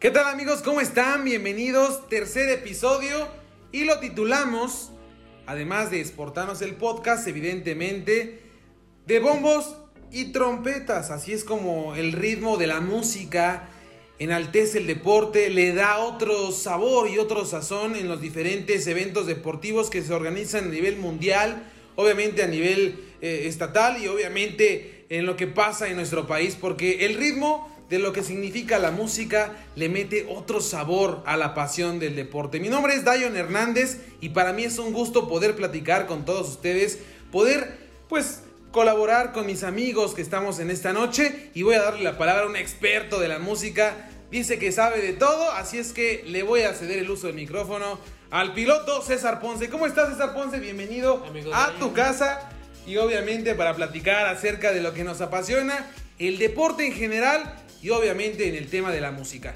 ¿Qué 0.00 0.10
tal 0.10 0.28
amigos? 0.28 0.62
¿Cómo 0.62 0.80
están? 0.80 1.24
Bienvenidos, 1.24 2.08
tercer 2.08 2.48
episodio 2.48 3.28
y 3.70 3.84
lo 3.84 3.98
titulamos, 3.98 4.92
además 5.44 5.90
de 5.90 6.00
exportarnos 6.00 6.62
el 6.62 6.74
podcast, 6.76 7.28
evidentemente, 7.28 8.40
de 9.06 9.18
bombos 9.18 9.76
y 10.10 10.32
trompetas. 10.32 11.10
Así 11.10 11.34
es 11.34 11.44
como 11.44 11.96
el 11.96 12.12
ritmo 12.12 12.56
de 12.56 12.66
la 12.66 12.80
música 12.80 13.68
enaltece 14.18 14.78
el 14.78 14.86
deporte, 14.86 15.50
le 15.50 15.74
da 15.74 15.98
otro 15.98 16.50
sabor 16.50 17.10
y 17.10 17.18
otro 17.18 17.44
sazón 17.44 17.94
en 17.94 18.08
los 18.08 18.22
diferentes 18.22 18.86
eventos 18.86 19.26
deportivos 19.26 19.90
que 19.90 20.00
se 20.00 20.14
organizan 20.14 20.64
a 20.64 20.68
nivel 20.68 20.96
mundial, 20.96 21.70
obviamente 21.96 22.42
a 22.42 22.46
nivel 22.46 23.04
eh, 23.20 23.42
estatal 23.44 24.02
y 24.02 24.08
obviamente 24.08 25.04
en 25.10 25.26
lo 25.26 25.36
que 25.36 25.46
pasa 25.46 25.88
en 25.88 25.96
nuestro 25.96 26.26
país, 26.26 26.56
porque 26.58 27.04
el 27.04 27.16
ritmo 27.16 27.68
de 27.90 27.98
lo 27.98 28.12
que 28.12 28.22
significa 28.22 28.78
la 28.78 28.92
música 28.92 29.52
le 29.74 29.88
mete 29.88 30.26
otro 30.30 30.60
sabor 30.60 31.22
a 31.26 31.36
la 31.36 31.54
pasión 31.54 31.98
del 31.98 32.14
deporte. 32.14 32.60
Mi 32.60 32.68
nombre 32.68 32.94
es 32.94 33.04
Dayon 33.04 33.36
Hernández 33.36 33.98
y 34.20 34.28
para 34.28 34.52
mí 34.52 34.62
es 34.62 34.78
un 34.78 34.92
gusto 34.92 35.28
poder 35.28 35.56
platicar 35.56 36.06
con 36.06 36.24
todos 36.24 36.48
ustedes, 36.48 37.00
poder 37.32 37.78
pues 38.08 38.42
colaborar 38.70 39.32
con 39.32 39.44
mis 39.44 39.64
amigos 39.64 40.14
que 40.14 40.22
estamos 40.22 40.60
en 40.60 40.70
esta 40.70 40.92
noche 40.92 41.50
y 41.52 41.62
voy 41.62 41.74
a 41.74 41.82
darle 41.82 42.04
la 42.04 42.16
palabra 42.16 42.44
a 42.44 42.46
un 42.46 42.54
experto 42.54 43.18
de 43.18 43.26
la 43.26 43.40
música. 43.40 44.08
Dice 44.30 44.60
que 44.60 44.70
sabe 44.70 45.02
de 45.02 45.12
todo, 45.12 45.50
así 45.50 45.78
es 45.78 45.92
que 45.92 46.22
le 46.28 46.44
voy 46.44 46.62
a 46.62 46.74
ceder 46.74 47.00
el 47.00 47.10
uso 47.10 47.26
del 47.26 47.34
micrófono 47.34 47.98
al 48.30 48.54
piloto 48.54 49.02
César 49.02 49.40
Ponce. 49.40 49.68
¿Cómo 49.68 49.88
estás 49.88 50.10
César 50.10 50.32
Ponce? 50.32 50.60
Bienvenido 50.60 51.24
a 51.52 51.72
tu 51.80 51.92
casa 51.92 52.50
y 52.86 52.98
obviamente 52.98 53.56
para 53.56 53.74
platicar 53.74 54.26
acerca 54.28 54.70
de 54.70 54.80
lo 54.80 54.94
que 54.94 55.02
nos 55.02 55.20
apasiona, 55.20 55.90
el 56.20 56.38
deporte 56.38 56.86
en 56.86 56.92
general 56.92 57.56
y 57.82 57.90
obviamente 57.90 58.48
en 58.48 58.54
el 58.54 58.68
tema 58.68 58.90
de 58.90 59.00
la 59.00 59.10
música. 59.10 59.54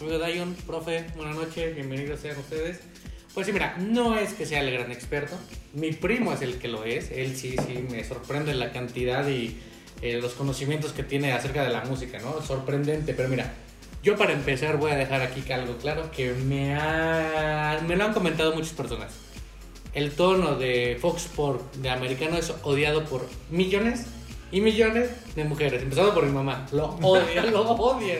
Amigo 0.00 0.18
Dayon, 0.18 0.54
profe, 0.66 1.06
buenas 1.16 1.36
noches, 1.36 1.74
bienvenidos 1.74 2.20
sean 2.20 2.38
ustedes. 2.38 2.80
Pues 3.34 3.46
sí, 3.46 3.52
mira, 3.52 3.76
no 3.78 4.16
es 4.16 4.32
que 4.32 4.46
sea 4.46 4.60
el 4.60 4.70
gran 4.72 4.90
experto, 4.90 5.36
mi 5.72 5.92
primo 5.92 6.32
es 6.32 6.42
el 6.42 6.58
que 6.58 6.68
lo 6.68 6.84
es, 6.84 7.10
él 7.10 7.36
sí, 7.36 7.56
sí, 7.66 7.84
me 7.90 8.04
sorprende 8.04 8.54
la 8.54 8.72
cantidad 8.72 9.26
y 9.28 9.56
eh, 10.02 10.20
los 10.20 10.32
conocimientos 10.32 10.92
que 10.92 11.02
tiene 11.02 11.32
acerca 11.32 11.62
de 11.62 11.70
la 11.70 11.84
música, 11.84 12.18
¿no? 12.18 12.42
Sorprendente, 12.42 13.14
pero 13.14 13.28
mira, 13.28 13.52
yo 14.02 14.16
para 14.16 14.32
empezar 14.32 14.76
voy 14.76 14.92
a 14.92 14.96
dejar 14.96 15.22
aquí 15.22 15.50
algo 15.52 15.76
claro 15.78 16.10
que 16.10 16.32
me, 16.32 16.74
ha, 16.74 17.80
me 17.86 17.96
lo 17.96 18.04
han 18.04 18.12
comentado 18.12 18.54
muchas 18.54 18.72
personas. 18.72 19.12
El 19.94 20.12
tono 20.12 20.56
de 20.56 20.98
Fox 21.00 21.26
Sport 21.26 21.76
de 21.76 21.90
americano 21.90 22.36
es 22.36 22.52
odiado 22.62 23.04
por 23.04 23.28
millones 23.50 24.06
y 24.50 24.60
millones 24.60 25.10
de 25.34 25.44
mujeres, 25.44 25.82
empezando 25.82 26.14
por 26.14 26.24
mi 26.24 26.32
mamá. 26.32 26.66
Lo 26.72 26.96
odian, 27.02 27.52
lo 27.52 27.62
odian. 27.62 28.18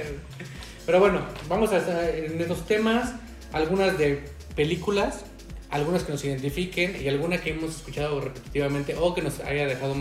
Pero 0.86 1.00
bueno, 1.00 1.20
vamos 1.48 1.72
a 1.72 1.78
estar 1.78 2.04
en 2.14 2.40
estos 2.40 2.66
temas, 2.66 3.12
algunas 3.52 3.98
de 3.98 4.24
películas, 4.56 5.24
algunas 5.70 6.02
que 6.02 6.12
nos 6.12 6.24
identifiquen 6.24 7.00
y 7.02 7.08
alguna 7.08 7.38
que 7.40 7.50
hemos 7.50 7.76
escuchado 7.76 8.20
repetitivamente 8.20 8.96
o 8.98 9.14
que 9.14 9.22
nos 9.22 9.40
haya 9.40 9.66
dejado 9.66 9.94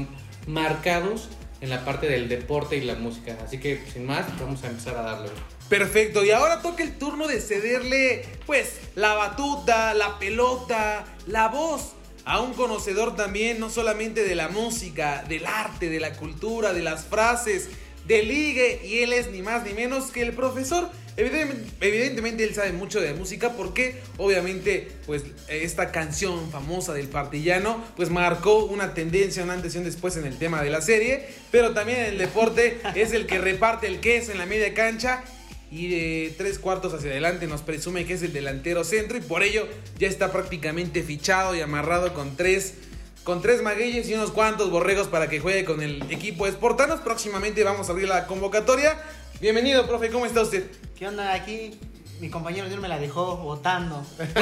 marcados 0.48 1.30
en 1.60 1.70
la 1.70 1.84
parte 1.84 2.08
del 2.08 2.30
deporte 2.30 2.78
y 2.78 2.82
la 2.82 2.96
música. 2.96 3.38
Así 3.44 3.60
que 3.60 3.84
sin 3.92 4.06
más, 4.06 4.26
vamos 4.40 4.64
a 4.64 4.68
empezar 4.68 4.96
a 4.96 5.02
darle. 5.02 5.30
Perfecto, 5.70 6.24
y 6.24 6.32
ahora 6.32 6.62
toca 6.62 6.84
el 6.84 6.98
turno 6.98 7.28
de 7.28 7.42
cederle, 7.42 8.24
pues, 8.46 8.80
la 8.96 9.16
batuta, 9.16 9.94
la 9.94 10.18
pelota, 10.18 11.04
la 11.26 11.50
voz 11.50 11.92
a 12.28 12.42
un 12.42 12.54
conocedor 12.54 13.16
también, 13.16 13.58
no 13.58 13.70
solamente 13.70 14.26
de 14.26 14.36
la 14.36 14.50
música, 14.50 15.24
del 15.30 15.46
arte, 15.46 15.90
de 15.90 16.02
la 16.02 16.12
cultura, 16.14 16.74
de 16.74 16.82
las 16.82 17.06
frases, 17.06 17.70
del 18.06 18.28
ligue, 18.28 18.82
y 18.84 19.00
él 19.00 19.14
es 19.14 19.32
ni 19.32 19.42
más 19.42 19.64
ni 19.64 19.74
menos 19.74 20.12
que 20.12 20.24
el 20.24 20.34
profesor. 20.34 20.90
Evidentemente, 21.16 22.44
él 22.44 22.54
sabe 22.54 22.74
mucho 22.74 23.00
de 23.00 23.14
música 23.14 23.54
porque 23.54 24.02
obviamente 24.18 24.90
pues 25.06 25.24
esta 25.48 25.92
canción 25.92 26.52
famosa 26.52 26.94
del 26.94 27.08
partillano 27.08 27.84
pues 27.96 28.10
marcó 28.10 28.66
una 28.66 28.94
tendencia, 28.94 29.42
una 29.44 29.54
antes 29.54 29.74
y 29.74 29.78
un 29.78 29.86
después 29.86 30.18
en 30.18 30.26
el 30.28 30.38
tema 30.38 30.62
de 30.62 30.70
la 30.70 30.82
serie, 30.82 31.28
pero 31.50 31.74
también 31.74 32.00
en 32.00 32.06
el 32.06 32.18
deporte 32.18 32.80
es 32.94 33.14
el 33.14 33.26
que 33.26 33.40
reparte 33.40 33.88
el 33.88 34.00
queso 34.00 34.34
en 34.34 34.38
la 34.38 34.46
media 34.46 34.74
cancha 34.74 35.24
y 35.70 35.90
de 35.90 36.34
tres 36.38 36.60
cuartos 36.60 36.94
hacia 36.94 37.12
adelante 37.12 37.48
nos 37.48 37.62
presume 37.62 38.06
que 38.06 38.14
es 38.14 38.24
el 38.24 38.34
delantero 38.34 38.84
centro 38.84 39.18
y 39.18 39.22
por 39.22 39.44
ello 39.44 39.68
ya 39.98 40.08
está 40.08 40.32
prácticamente 40.32 41.04
fichado 41.04 41.56
y 41.56 41.62
amarrado 41.62 42.14
con 42.14 42.36
tres 42.38 42.76
con 43.24 43.42
tres 43.42 43.62
magueyes 43.62 44.08
y 44.08 44.14
unos 44.14 44.32
cuantos 44.32 44.72
borregos 44.72 45.08
para 45.08 45.28
que 45.28 45.42
juegue 45.42 45.66
con 45.66 45.82
el 45.82 46.02
equipo 46.10 46.46
de 46.46 46.54
Sportanos. 46.54 47.02
Próximamente 47.02 47.62
vamos 47.66 47.90
a 47.90 47.92
abrir 47.92 48.08
la 48.08 48.26
convocatoria. 48.26 48.98
Bienvenido, 49.42 49.86
profe, 49.86 50.10
¿cómo 50.10 50.26
está 50.26 50.42
usted? 50.42 50.72
¿Qué 50.98 51.10
onda? 51.10 51.34
Aquí 51.34 51.78
mi 52.22 52.30
compañero 52.30 52.70
Dios 52.70 52.80
me 52.80 52.88
la 52.88 52.98
dejó 52.98 53.36
votando. 53.36 54.02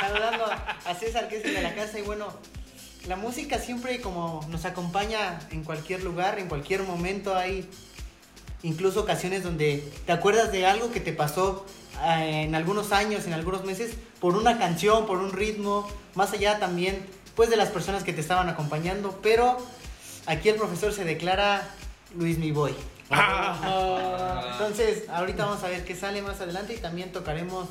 Saludando 0.00 0.44
a 0.84 0.94
César, 0.94 1.28
que 1.28 1.38
es 1.38 1.42
de 1.42 1.60
la 1.60 1.74
casa. 1.74 1.98
Y 1.98 2.02
bueno, 2.02 2.28
la 3.08 3.16
música 3.16 3.58
siempre 3.58 4.00
como 4.00 4.46
nos 4.50 4.64
acompaña 4.66 5.40
en 5.50 5.64
cualquier 5.64 6.04
lugar, 6.04 6.38
en 6.38 6.46
cualquier 6.46 6.84
momento. 6.84 7.34
Hay 7.34 7.68
incluso 8.66 9.00
ocasiones 9.00 9.44
donde 9.44 9.88
te 10.04 10.12
acuerdas 10.12 10.50
de 10.52 10.66
algo 10.66 10.90
que 10.90 11.00
te 11.00 11.12
pasó 11.12 11.64
eh, 12.04 12.42
en 12.46 12.54
algunos 12.54 12.92
años, 12.92 13.26
en 13.26 13.32
algunos 13.32 13.64
meses, 13.64 13.94
por 14.20 14.36
una 14.36 14.58
canción, 14.58 15.06
por 15.06 15.18
un 15.18 15.32
ritmo, 15.32 15.88
más 16.14 16.32
allá 16.32 16.58
también 16.58 17.06
pues 17.36 17.50
de 17.50 17.56
las 17.56 17.68
personas 17.68 18.02
que 18.02 18.12
te 18.12 18.20
estaban 18.20 18.48
acompañando. 18.48 19.20
Pero 19.22 19.58
aquí 20.26 20.48
el 20.48 20.56
profesor 20.56 20.92
se 20.92 21.04
declara 21.04 21.68
Luis 22.16 22.38
Mi 22.38 22.50
Boy. 22.50 22.74
Entonces, 24.52 25.08
ahorita 25.08 25.44
vamos 25.44 25.62
a 25.62 25.68
ver 25.68 25.84
qué 25.84 25.94
sale 25.94 26.22
más 26.22 26.40
adelante 26.40 26.74
y 26.74 26.78
también 26.78 27.12
tocaremos 27.12 27.68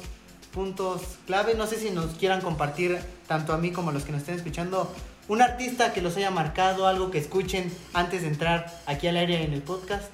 puntos 0.53 1.01
clave. 1.25 1.55
No 1.55 1.67
sé 1.67 1.77
si 1.77 1.89
nos 1.89 2.15
quieran 2.15 2.41
compartir, 2.41 2.99
tanto 3.27 3.53
a 3.53 3.57
mí 3.57 3.71
como 3.71 3.89
a 3.89 3.93
los 3.93 4.03
que 4.03 4.13
nos 4.13 4.21
estén 4.21 4.35
escuchando, 4.35 4.93
un 5.27 5.41
artista 5.41 5.91
que 5.91 6.01
los 6.01 6.15
haya 6.15 6.31
marcado, 6.31 6.87
algo 6.87 7.09
que 7.11 7.17
escuchen 7.17 7.75
antes 7.93 8.21
de 8.21 8.27
entrar 8.27 8.81
aquí 8.85 9.07
al 9.07 9.17
aire 9.17 9.43
en 9.43 9.53
el 9.53 9.63
podcast. 9.63 10.05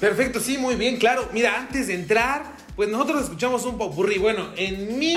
Perfecto, 0.00 0.40
sí, 0.40 0.58
muy 0.58 0.74
bien, 0.76 0.96
claro. 0.96 1.28
Mira, 1.32 1.56
antes 1.58 1.86
de 1.86 1.94
entrar, 1.94 2.44
pues 2.76 2.88
nosotros 2.88 3.24
escuchamos 3.24 3.64
un 3.64 3.78
popurrí. 3.78 4.18
Bueno, 4.18 4.50
en 4.56 4.98
mi, 4.98 5.16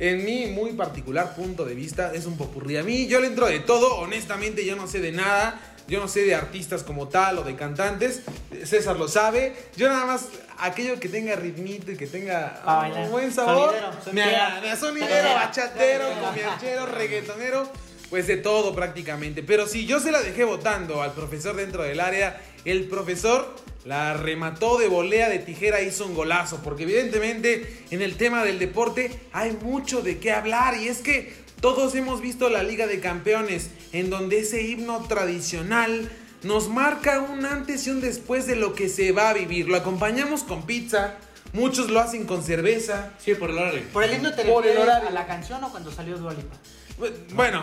en 0.00 0.24
mi 0.24 0.46
muy 0.46 0.72
particular 0.72 1.34
punto 1.36 1.64
de 1.64 1.74
vista, 1.74 2.12
es 2.12 2.26
un 2.26 2.36
popurrí. 2.36 2.76
A 2.76 2.82
mí 2.82 3.06
yo 3.06 3.20
le 3.20 3.28
entro 3.28 3.46
de 3.46 3.60
todo, 3.60 3.96
honestamente 3.96 4.64
yo 4.64 4.74
no 4.76 4.86
sé 4.88 5.00
de 5.00 5.12
nada. 5.12 5.60
Yo 5.88 6.00
no 6.00 6.08
sé 6.08 6.24
de 6.24 6.34
artistas 6.34 6.82
como 6.82 7.06
tal 7.06 7.38
o 7.38 7.44
de 7.44 7.54
cantantes. 7.54 8.22
César 8.64 8.96
lo 8.96 9.06
sabe. 9.06 9.54
Yo 9.76 9.88
nada 9.88 10.04
más 10.04 10.26
aquello 10.58 10.98
que 10.98 11.08
tenga 11.08 11.36
ritmito 11.36 11.92
y 11.92 11.96
que 11.96 12.08
tenga 12.08 12.60
Pa' 12.64 12.88
un 12.88 13.08
buen 13.12 13.32
sabor. 13.32 13.72
Sonidero, 14.02 14.60
Me 14.62 14.74
sonidero. 14.76 15.34
bachatero, 15.34 16.86
reggaetonero. 16.86 17.70
Pues 18.10 18.26
de 18.26 18.36
todo 18.36 18.74
prácticamente. 18.74 19.42
Pero 19.42 19.66
si 19.66 19.86
yo 19.86 19.98
se 20.00 20.12
la 20.12 20.20
dejé 20.22 20.44
votando 20.44 21.02
al 21.02 21.12
profesor 21.12 21.56
dentro 21.56 21.82
del 21.82 22.00
área, 22.00 22.40
el 22.64 22.84
profesor 22.84 23.54
la 23.84 24.14
remató 24.14 24.78
de 24.78 24.88
volea 24.88 25.28
de 25.28 25.38
tijera, 25.38 25.80
hizo 25.82 26.06
un 26.06 26.14
golazo. 26.14 26.60
Porque 26.62 26.84
evidentemente 26.84 27.84
en 27.90 28.02
el 28.02 28.16
tema 28.16 28.44
del 28.44 28.58
deporte 28.58 29.10
hay 29.32 29.52
mucho 29.52 30.02
de 30.02 30.18
qué 30.18 30.32
hablar. 30.32 30.76
Y 30.76 30.88
es 30.88 30.98
que 30.98 31.34
todos 31.60 31.94
hemos 31.94 32.20
visto 32.20 32.48
la 32.48 32.62
Liga 32.62 32.86
de 32.86 33.00
Campeones, 33.00 33.70
en 33.92 34.10
donde 34.10 34.38
ese 34.40 34.62
himno 34.62 35.04
tradicional 35.08 36.10
nos 36.42 36.68
marca 36.68 37.20
un 37.20 37.44
antes 37.44 37.86
y 37.86 37.90
un 37.90 38.00
después 38.00 38.46
de 38.46 38.54
lo 38.56 38.74
que 38.74 38.88
se 38.88 39.10
va 39.12 39.30
a 39.30 39.34
vivir. 39.34 39.68
Lo 39.68 39.76
acompañamos 39.76 40.44
con 40.44 40.64
pizza, 40.66 41.14
muchos 41.52 41.90
lo 41.90 41.98
hacen 41.98 42.24
con 42.24 42.44
cerveza. 42.44 43.14
Sí, 43.18 43.34
por 43.34 43.50
el 43.50 43.58
horario. 43.58 43.82
¿Por 43.92 44.04
el 44.04 44.14
himno 44.14 44.32
te 44.34 44.44
Por 44.44 44.64
el 44.64 44.74
refieres 44.74 44.82
horario. 44.82 45.08
a 45.08 45.12
la 45.12 45.26
canción 45.26 45.64
o 45.64 45.70
cuando 45.70 45.90
salió 45.90 46.18
Dua 46.18 46.34
Bueno, 47.34 47.62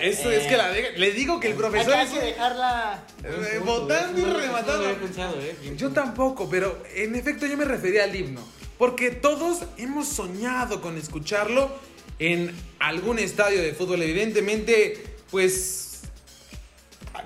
eso 0.00 0.30
es 0.30 0.46
que 0.46 0.56
la 0.56 0.70
de- 0.70 0.92
le 0.96 1.10
digo 1.12 1.38
que 1.38 1.48
el 1.48 1.54
profesor 1.54 1.92
Hay 1.94 2.06
que 2.08 2.20
dejarla... 2.20 3.04
eh, 3.22 3.60
votando 3.64 4.18
y 4.18 4.22
no 4.22 4.28
lo 4.32 4.40
rematando. 4.40 4.88
¿eh? 4.88 5.74
Yo 5.76 5.90
tampoco, 5.90 6.48
pero 6.48 6.82
en 6.94 7.14
efecto 7.14 7.46
yo 7.46 7.56
me 7.58 7.66
refería 7.66 8.04
al 8.04 8.16
himno. 8.16 8.40
Porque 8.78 9.10
todos 9.10 9.64
hemos 9.76 10.08
soñado 10.08 10.80
con 10.80 10.96
escucharlo 10.96 11.70
en 12.18 12.54
algún 12.78 13.18
estadio 13.18 13.60
de 13.60 13.74
fútbol. 13.74 14.02
Evidentemente, 14.02 15.16
pues. 15.30 16.00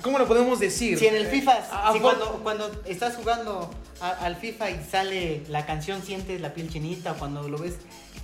¿Cómo 0.02 0.18
lo 0.18 0.26
podemos 0.26 0.58
decir? 0.58 0.98
Si 0.98 1.06
en 1.06 1.14
el 1.14 1.28
FIFA, 1.28 1.92
si 1.92 1.98
fo- 1.98 2.02
cuando, 2.02 2.26
cuando 2.42 2.82
estás 2.86 3.14
jugando 3.14 3.70
a- 4.00 4.10
al 4.10 4.34
FIFA 4.36 4.70
y 4.72 4.84
sale 4.90 5.42
la 5.48 5.64
canción, 5.66 6.02
sientes 6.02 6.40
la 6.40 6.52
piel 6.52 6.68
chinita, 6.68 7.12
o 7.12 7.16
cuando 7.16 7.48
lo 7.48 7.58
ves 7.58 7.74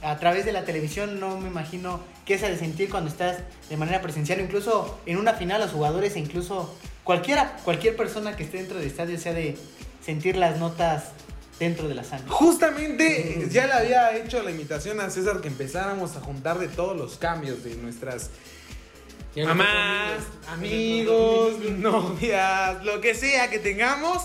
a 0.02 0.18
través 0.18 0.44
de 0.44 0.52
la 0.52 0.64
televisión, 0.64 1.20
no 1.20 1.38
me 1.38 1.48
imagino 1.48 2.00
qué 2.24 2.34
es 2.34 2.42
el 2.42 2.58
sentir 2.58 2.90
cuando 2.90 3.10
estás 3.10 3.38
de 3.68 3.76
manera 3.76 4.00
presencial, 4.00 4.40
incluso 4.40 4.98
en 5.06 5.18
una 5.18 5.34
final 5.34 5.60
los 5.60 5.72
jugadores 5.72 6.16
e 6.16 6.20
incluso 6.20 6.74
cualquiera, 7.04 7.56
cualquier 7.64 7.96
persona 7.96 8.36
que 8.36 8.44
esté 8.44 8.58
dentro 8.58 8.78
del 8.78 8.86
estadio 8.86 9.18
se 9.18 9.28
ha 9.28 9.34
de 9.34 9.56
sentir 10.04 10.36
las 10.36 10.58
notas 10.58 11.10
dentro 11.58 11.88
de 11.88 11.94
la 11.94 12.04
sangre. 12.04 12.28
Justamente 12.30 13.46
ya 13.50 13.66
le 13.66 13.72
había 13.74 14.16
hecho 14.16 14.42
la 14.42 14.50
invitación 14.50 14.98
a 15.00 15.10
César 15.10 15.40
que 15.40 15.48
empezáramos 15.48 16.16
a 16.16 16.20
juntar 16.20 16.58
de 16.58 16.68
todos 16.68 16.96
los 16.96 17.18
cambios 17.18 17.62
de 17.62 17.76
nuestras 17.76 18.30
mamás, 19.36 20.22
amigos, 20.48 21.58
novias, 21.78 22.82
lo 22.84 23.00
que 23.00 23.14
sea 23.14 23.50
que 23.50 23.58
tengamos, 23.58 24.22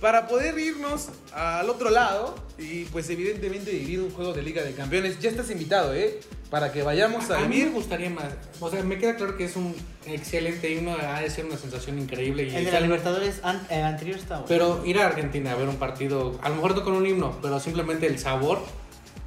para 0.00 0.28
poder 0.28 0.58
irnos 0.58 1.08
al 1.32 1.68
otro 1.70 1.90
lado 1.90 2.34
y 2.58 2.84
pues 2.86 3.08
evidentemente 3.10 3.70
vivir 3.70 4.00
un 4.00 4.10
juego 4.10 4.32
de 4.32 4.42
Liga 4.42 4.62
de 4.62 4.72
Campeones. 4.72 5.18
Ya 5.20 5.30
estás 5.30 5.50
invitado, 5.50 5.94
¿eh? 5.94 6.20
Para 6.50 6.70
que 6.70 6.82
vayamos 6.82 7.28
a, 7.30 7.38
A 7.38 7.48
mí 7.48 7.58
me 7.64 7.70
gustaría 7.70 8.08
más. 8.08 8.26
O 8.60 8.70
sea, 8.70 8.82
me 8.84 8.98
queda 8.98 9.16
claro 9.16 9.36
que 9.36 9.44
es 9.44 9.56
un 9.56 9.74
excelente 10.06 10.70
himno, 10.70 10.92
ha 10.96 11.20
de 11.20 11.28
ser 11.30 11.44
una 11.44 11.56
sensación 11.56 11.98
increíble. 11.98 12.44
Y 12.44 12.54
El 12.54 12.64
de 12.66 12.72
la 12.72 12.80
Libertadores 12.80 13.40
an- 13.42 13.66
el 13.68 13.82
anterior 13.82 14.16
está 14.16 14.36
bueno. 14.40 14.46
Pero 14.48 14.82
ir 14.86 14.98
a 15.00 15.06
Argentina 15.06 15.52
a 15.52 15.56
ver 15.56 15.68
un 15.68 15.76
partido, 15.76 16.38
a 16.42 16.48
lo 16.48 16.54
mejor 16.56 16.76
no 16.76 16.84
con 16.84 16.92
un 16.94 17.04
himno, 17.06 17.36
pero 17.42 17.58
simplemente 17.58 18.06
el 18.06 18.18
sabor, 18.18 18.60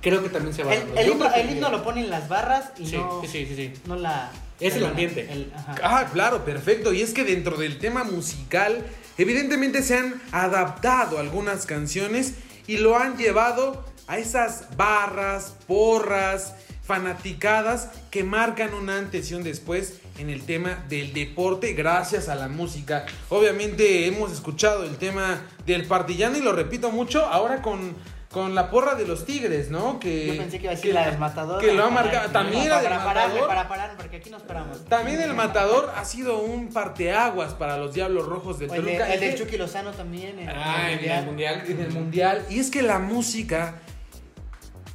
creo 0.02 0.22
que 0.24 0.30
también 0.30 0.54
se 0.56 0.64
va 0.64 0.72
a 0.72 0.76
El, 0.76 0.88
dar. 0.90 0.98
el 1.00 1.06
Yo 1.08 1.12
himno, 1.14 1.34
el 1.34 1.50
himno 1.52 1.70
lo 1.70 1.84
ponen 1.84 2.10
las 2.10 2.28
barras 2.30 2.72
y 2.78 2.86
Sí, 2.88 2.98
no, 2.98 3.22
sí, 3.22 3.28
sí, 3.28 3.46
sí, 3.48 3.56
sí. 3.56 3.74
no 3.86 3.96
la... 3.96 4.32
Es 4.60 4.76
el 4.76 4.86
ambiente. 4.86 5.28
el- 5.32 5.54
ajá. 5.56 5.76
Ah, 5.84 6.06
claro, 6.12 6.44
perfecto. 6.44 6.92
Y 6.92 7.02
es 7.02 7.14
que 7.14 7.24
dentro 7.24 7.56
del 7.56 7.78
tema 7.80 8.04
musical, 8.04 8.86
evidentemente 9.18 9.82
se 9.84 9.96
han 9.98 10.22
adaptado 10.34 11.18
algunas 11.20 11.66
canciones 11.66 12.34
y 12.68 12.78
lo 12.78 12.98
han 12.98 13.16
llevado 13.18 13.86
a 14.08 14.18
esas 14.18 14.76
barras, 14.76 15.54
porras, 15.66 16.56
fanaticadas 16.84 17.90
que 18.12 18.24
marcan 18.24 18.74
un 18.74 18.90
antes 18.90 19.32
y 19.32 19.36
un 19.36 19.44
después 19.44 20.02
en 20.18 20.30
el 20.30 20.42
tema 20.44 20.84
del 20.90 21.14
deporte 21.14 21.74
gracias 21.74 22.28
a 22.28 22.36
la 22.36 22.50
música. 22.50 23.06
Obviamente 23.30 24.06
hemos 24.08 24.32
escuchado 24.34 24.84
el 24.84 24.98
tema 24.98 25.42
del 25.66 25.86
partillano 25.86 26.38
y 26.38 26.42
lo 26.42 26.52
repito 26.52 26.92
mucho 26.92 27.26
ahora 27.26 27.62
con, 27.62 27.96
con 28.32 28.54
la 28.54 28.70
porra 28.70 28.94
de 28.94 29.08
los 29.08 29.26
tigres, 29.26 29.72
¿no? 29.72 30.00
Que, 30.00 30.28
Yo 30.28 30.38
pensé 30.38 30.58
que 30.60 30.66
iba 30.66 30.72
a 30.74 30.76
decir 30.76 30.94
la 30.94 31.08
del 31.10 31.18
matador. 31.18 31.60
Que 31.60 31.74
lo 31.74 31.84
ha 31.86 31.90
marcado. 31.90 32.30
También 32.30 32.70
para, 32.70 32.82
del 32.82 32.90
para 32.92 33.04
pararme, 33.04 33.28
matador. 33.34 33.48
para 33.48 33.68
pararme, 33.68 33.96
porque 33.98 34.18
aquí 34.18 34.30
nos 34.30 34.44
paramos. 34.44 34.86
También 34.86 35.20
el 35.22 35.34
matador 35.34 35.92
ha 35.96 36.06
sido 36.06 36.40
un 36.42 36.70
parteaguas 36.72 37.56
para 37.56 37.78
los 37.78 37.96
Diablos 37.96 38.28
Rojos 38.28 38.60
de 38.60 38.68
O 38.68 38.74
el, 38.76 38.86
de, 38.86 38.92
Toluca. 38.92 39.14
el 39.14 39.20
del 39.20 39.30
Es 39.30 39.36
que- 39.36 39.44
Chucky 39.46 39.58
Lozano 39.58 39.92
también. 39.94 40.38
en 40.40 40.48
Ah, 40.50 40.92
en 40.92 41.10
el 41.10 41.26
mundial. 41.26 41.64
en 41.68 41.80
el 41.80 41.92
mundial. 41.92 42.46
Y 42.52 42.60
es 42.60 42.70
que 42.70 42.84
la 42.84 43.00
música 43.00 43.76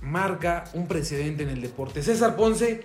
marca 0.01 0.65
un 0.75 0.87
precedente 0.87 1.43
en 1.43 1.51
el 1.51 1.61
deporte. 1.61 2.03
César 2.03 2.37
Ponce, 2.37 2.85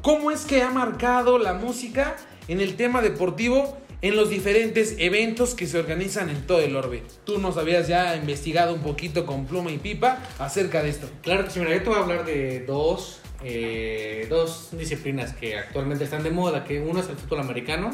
¿cómo 0.00 0.30
es 0.30 0.44
que 0.46 0.62
ha 0.62 0.70
marcado 0.70 1.38
la 1.38 1.52
música 1.54 2.16
en 2.48 2.60
el 2.60 2.76
tema 2.76 3.02
deportivo 3.02 3.76
en 4.02 4.16
los 4.16 4.28
diferentes 4.28 4.96
eventos 4.98 5.54
que 5.54 5.66
se 5.66 5.78
organizan 5.78 6.28
en 6.28 6.46
todo 6.46 6.60
el 6.60 6.76
orbe? 6.76 7.02
Tú 7.24 7.38
nos 7.38 7.56
habías 7.56 7.88
ya 7.88 8.16
investigado 8.16 8.74
un 8.74 8.82
poquito 8.82 9.24
con 9.24 9.46
pluma 9.46 9.70
y 9.70 9.78
pipa 9.78 10.18
acerca 10.38 10.82
de 10.82 10.90
esto. 10.90 11.08
Claro 11.22 11.44
que 11.44 11.50
sí, 11.50 11.60
mira, 11.60 11.72
yo 11.72 11.82
te 11.82 11.88
voy 11.88 11.98
a 11.98 12.02
hablar 12.02 12.24
de 12.26 12.64
dos, 12.66 13.20
eh, 13.44 14.26
dos 14.28 14.70
disciplinas 14.72 15.32
que 15.32 15.56
actualmente 15.56 16.04
están 16.04 16.22
de 16.24 16.30
moda, 16.30 16.64
que 16.64 16.80
uno 16.80 17.00
es 17.00 17.08
el 17.08 17.16
fútbol 17.16 17.40
americano, 17.40 17.90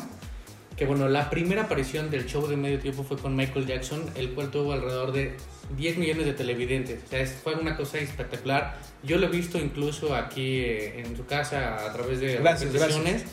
que 0.79 0.87
bueno, 0.87 1.09
la 1.09 1.29
primera 1.29 1.65
aparición 1.65 2.09
del 2.09 2.27
show 2.27 2.47
de 2.47 2.57
medio 2.57 2.79
tiempo 2.79 3.03
fue 3.03 3.19
con 3.19 3.37
Michael 3.37 3.67
Jackson, 3.67 4.03
el 4.15 4.31
cual 4.31 4.51
tuvo 4.51 4.73
alrededor 4.73 5.13
de 5.13 5.35
10 5.77 5.99
millones 5.99 6.25
de 6.25 6.33
televidentes, 6.33 7.03
o 7.05 7.09
sea, 7.09 7.27
fue 7.27 7.55
una 7.57 7.77
cosa 7.77 7.99
espectacular, 7.99 8.79
yo 9.03 9.19
lo 9.19 9.27
he 9.27 9.29
visto 9.29 9.59
incluso 9.59 10.15
aquí 10.15 10.61
eh, 10.61 11.01
en 11.01 11.17
su 11.17 11.27
casa 11.27 11.85
a 11.85 11.93
través 11.93 12.21
de 12.21 12.37
Gracias, 12.37 12.73
repeticiones, 12.73 13.25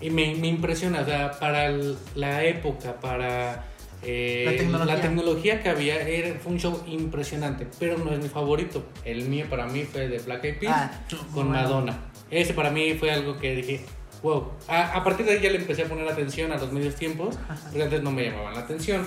y 0.00 0.10
me, 0.10 0.34
me 0.36 0.48
impresiona, 0.48 1.00
o 1.00 1.04
sea, 1.04 1.32
para 1.38 1.66
el- 1.66 1.96
la 2.14 2.44
época, 2.44 3.00
para... 3.00 3.64
eh, 4.02 4.44
La 4.46 4.52
tecnología. 4.56 4.94
la 4.94 5.00
tecnología 5.00 5.62
que 5.62 5.68
había 5.68 6.00
era, 6.08 6.38
fue 6.38 6.52
un 6.52 6.58
show 6.60 6.82
impresionante, 6.86 7.66
pero 7.80 7.98
no 7.98 8.12
es 8.12 8.18
mi 8.20 8.28
favorito. 8.28 8.84
El 9.04 9.28
mío 9.28 9.46
para 9.50 9.66
mí 9.66 9.82
fue 9.84 10.08
de 10.08 10.18
Black 10.18 10.44
Eyed 10.44 10.58
Peas 10.58 10.74
Ah, 10.76 11.00
con 11.34 11.46
bueno. 11.48 11.50
Madonna. 11.50 11.98
Ese 12.30 12.54
para 12.54 12.70
mí 12.70 12.94
fue 12.94 13.10
algo 13.10 13.38
que 13.38 13.56
dije, 13.56 13.80
wow. 14.22 14.52
A, 14.68 14.92
a 14.98 15.02
partir 15.04 15.26
de 15.26 15.32
ahí 15.32 15.40
ya 15.40 15.50
le 15.50 15.56
empecé 15.58 15.82
a 15.82 15.86
poner 15.86 16.06
atención 16.08 16.52
a 16.52 16.58
los 16.58 16.72
medios 16.72 16.94
tiempos, 16.94 17.36
porque 17.64 17.82
antes 17.82 18.02
no 18.02 18.10
me 18.12 18.24
llamaban 18.24 18.54
la 18.54 18.60
atención. 18.60 19.04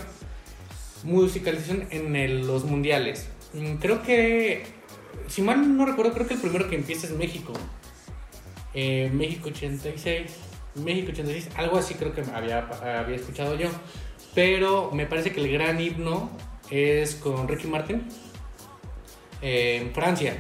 Musicalización 1.04 1.88
en 1.92 2.16
el- 2.16 2.46
los 2.46 2.66
mundiales. 2.66 3.28
Mm, 3.54 3.76
Creo 3.76 4.02
que, 4.04 4.64
si 5.28 5.42
mal 5.42 5.76
no 5.78 5.86
recuerdo, 5.86 6.14
creo 6.14 6.28
que 6.28 6.34
el 6.36 6.40
primero 6.42 6.70
que 6.70 6.76
empieza 6.76 7.08
es 7.08 7.14
México. 7.14 7.54
Eh, 8.74 9.10
México 9.14 9.50
86. 9.50 10.32
México 10.76 11.12
86, 11.12 11.50
algo 11.56 11.78
así 11.78 11.96
creo 11.96 12.14
que 12.14 12.24
había, 12.34 12.60
había 13.00 13.16
escuchado 13.16 13.56
yo. 13.56 13.70
Pero 14.34 14.92
me 14.92 15.06
parece 15.06 15.32
que 15.32 15.42
el 15.42 15.52
gran 15.52 15.80
himno 15.80 16.30
es 16.70 17.16
con 17.16 17.48
Ricky 17.48 17.68
Martin 17.68 18.08
eh, 19.42 19.80
en 19.82 19.94
Francia. 19.94 20.36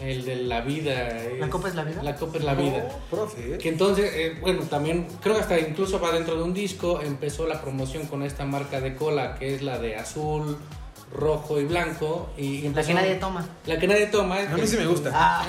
El 0.00 0.24
de 0.24 0.36
la 0.36 0.62
vida. 0.62 1.14
¿La 1.38 1.50
Copa 1.50 1.68
es 1.68 1.74
la 1.74 1.84
vida? 1.84 2.02
La 2.02 2.16
Copa 2.16 2.38
es 2.38 2.44
la 2.44 2.54
vida. 2.54 2.88
Profe. 3.10 3.58
Que 3.58 3.68
entonces, 3.68 4.10
eh, 4.14 4.38
bueno, 4.40 4.62
también 4.62 5.06
creo 5.20 5.34
que 5.34 5.42
hasta 5.42 5.58
incluso 5.58 6.00
va 6.00 6.10
dentro 6.10 6.36
de 6.36 6.42
un 6.42 6.54
disco. 6.54 7.02
Empezó 7.02 7.46
la 7.46 7.60
promoción 7.60 8.06
con 8.06 8.22
esta 8.22 8.46
marca 8.46 8.80
de 8.80 8.94
cola 8.94 9.34
que 9.34 9.54
es 9.54 9.60
la 9.60 9.78
de 9.78 9.96
azul, 9.96 10.56
rojo 11.12 11.60
y 11.60 11.64
blanco. 11.64 12.30
Y 12.38 12.60
La 12.62 12.66
empezó- 12.68 12.88
que 12.88 12.94
nadie 12.94 13.14
toma. 13.16 13.48
La 13.66 13.78
que 13.78 13.86
nadie 13.88 14.06
toma. 14.06 14.38
A 14.40 14.56
mí 14.56 14.66
sí 14.66 14.76
me 14.76 14.86
gusta. 14.86 15.10
Ah, 15.14 15.44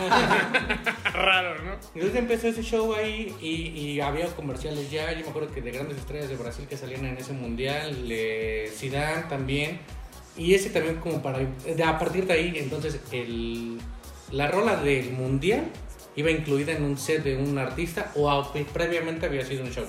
Raro, 1.13 1.55
¿no? 1.63 1.73
Entonces 1.93 2.15
empezó 2.19 2.47
ese 2.47 2.63
show 2.63 2.93
ahí 2.93 3.35
y, 3.41 3.47
y 3.79 4.01
había 4.01 4.27
comerciales 4.27 4.89
ya. 4.91 5.11
Yo 5.13 5.23
me 5.23 5.29
acuerdo 5.29 5.51
que 5.53 5.61
de 5.61 5.71
grandes 5.71 5.97
estrellas 5.97 6.29
de 6.29 6.35
Brasil 6.37 6.65
que 6.69 6.77
salían 6.77 7.05
en 7.05 7.17
ese 7.17 7.33
mundial, 7.33 8.07
de 8.07 8.71
Zidane 8.75 9.23
también. 9.23 9.79
Y 10.37 10.53
ese 10.53 10.69
también 10.69 10.95
como 10.95 11.21
para... 11.21 11.39
de- 11.39 11.83
a 11.83 11.99
partir 11.99 12.25
de 12.25 12.33
ahí, 12.33 12.53
entonces, 12.55 12.99
el, 13.11 13.77
la 14.31 14.47
rola 14.47 14.77
del 14.77 15.11
mundial 15.11 15.65
iba 16.15 16.31
incluida 16.31 16.71
en 16.71 16.83
un 16.83 16.97
set 16.97 17.23
de 17.23 17.35
un 17.37 17.57
artista 17.57 18.11
o 18.15 18.29
a- 18.31 18.51
previamente 18.73 19.25
había 19.25 19.45
sido 19.45 19.63
un 19.63 19.71
show. 19.71 19.85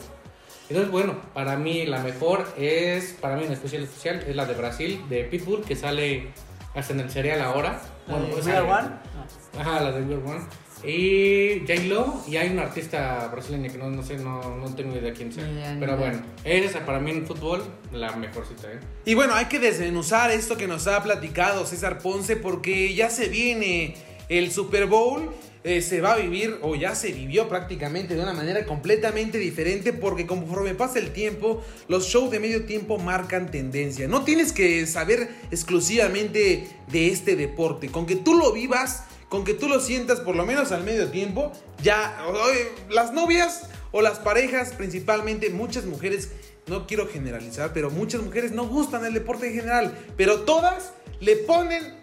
Entonces, 0.72 0.90
bueno, 0.90 1.20
para 1.34 1.58
mí 1.58 1.84
la 1.84 1.98
mejor 1.98 2.48
es, 2.56 3.12
para 3.20 3.36
mí 3.36 3.44
en 3.44 3.52
especial 3.52 3.82
especial, 3.82 4.24
es 4.26 4.34
la 4.34 4.46
de 4.46 4.54
Brasil, 4.54 5.02
de 5.10 5.24
Pitbull, 5.24 5.62
que 5.64 5.76
sale 5.76 6.28
hasta 6.74 6.94
en 6.94 7.00
el 7.00 7.10
serial 7.10 7.42
ahora. 7.42 7.82
Bueno, 8.08 8.28
pues 8.30 8.46
¿We 8.46 8.52
Are 8.52 8.62
One? 8.62 8.88
Ajá, 9.60 9.80
la 9.82 9.92
de 9.92 10.00
We 10.00 10.14
Are 10.14 10.24
One. 10.24 10.40
Y 10.82 11.60
J-Lo, 11.66 12.22
y 12.26 12.38
hay 12.38 12.48
un 12.48 12.58
artista 12.58 13.28
brasileño 13.30 13.70
que 13.70 13.76
no, 13.76 13.90
no 13.90 14.02
sé, 14.02 14.16
no, 14.16 14.56
no 14.56 14.74
tengo 14.74 14.96
idea 14.96 15.12
quién 15.12 15.30
sea. 15.30 15.46
Ni 15.46 15.78
Pero 15.78 15.98
bueno, 15.98 16.22
esa 16.42 16.86
para 16.86 17.00
mí 17.00 17.10
en 17.10 17.26
fútbol, 17.26 17.62
la 17.92 18.16
mejorcita, 18.16 18.72
¿eh? 18.72 18.80
Y 19.04 19.12
bueno, 19.12 19.34
hay 19.34 19.44
que 19.44 19.58
desmenuzar 19.58 20.30
esto 20.30 20.56
que 20.56 20.66
nos 20.66 20.86
ha 20.86 21.02
platicado 21.02 21.66
César 21.66 21.98
Ponce 21.98 22.36
porque 22.36 22.94
ya 22.94 23.10
se 23.10 23.28
viene 23.28 23.94
el 24.30 24.50
Super 24.50 24.86
Bowl. 24.86 25.30
Eh, 25.64 25.81
se 25.81 26.00
va 26.00 26.14
a 26.14 26.17
vivir 26.17 26.59
o 26.62 26.75
ya 26.75 26.97
se 26.97 27.12
vivió 27.12 27.49
prácticamente 27.49 28.17
de 28.17 28.23
una 28.23 28.32
manera 28.32 28.67
completamente 28.67 29.38
diferente 29.38 29.93
porque 29.93 30.26
conforme 30.26 30.75
pasa 30.75 30.99
el 30.99 31.12
tiempo 31.12 31.62
los 31.87 32.06
shows 32.06 32.32
de 32.32 32.41
medio 32.41 32.65
tiempo 32.65 32.98
marcan 32.98 33.51
tendencia. 33.51 34.08
No 34.08 34.25
tienes 34.25 34.53
que 34.53 34.86
saber 34.89 35.29
exclusivamente 35.53 36.69
de 36.89 37.08
este 37.08 37.36
deporte, 37.36 37.89
con 37.89 38.06
que 38.06 38.17
tú 38.17 38.34
lo 38.34 38.53
vivas, 38.53 39.05
con 39.29 39.44
que 39.44 39.55
tú 39.55 39.69
lo 39.69 39.81
sientas 39.81 40.19
por 40.19 40.34
lo 40.34 40.44
menos 40.44 40.72
al 40.72 40.82
medio 40.82 41.08
tiempo, 41.10 41.53
ya 41.81 42.27
oye, 42.27 42.69
las 42.91 43.13
novias 43.13 43.69
o 43.93 44.03
las 44.03 44.19
parejas 44.19 44.72
principalmente 44.72 45.51
muchas 45.51 45.84
mujeres 45.84 46.31
no 46.67 46.86
quiero 46.89 47.06
generalizar, 47.06 47.72
pero 47.72 47.91
muchas 47.91 48.20
mujeres 48.20 48.51
no 48.51 48.67
gustan 48.67 49.05
el 49.05 49.15
deporte 49.15 49.46
en 49.46 49.55
general, 49.55 49.96
pero 50.17 50.41
todas 50.41 50.93
le 51.20 51.36
ponen 51.36 52.01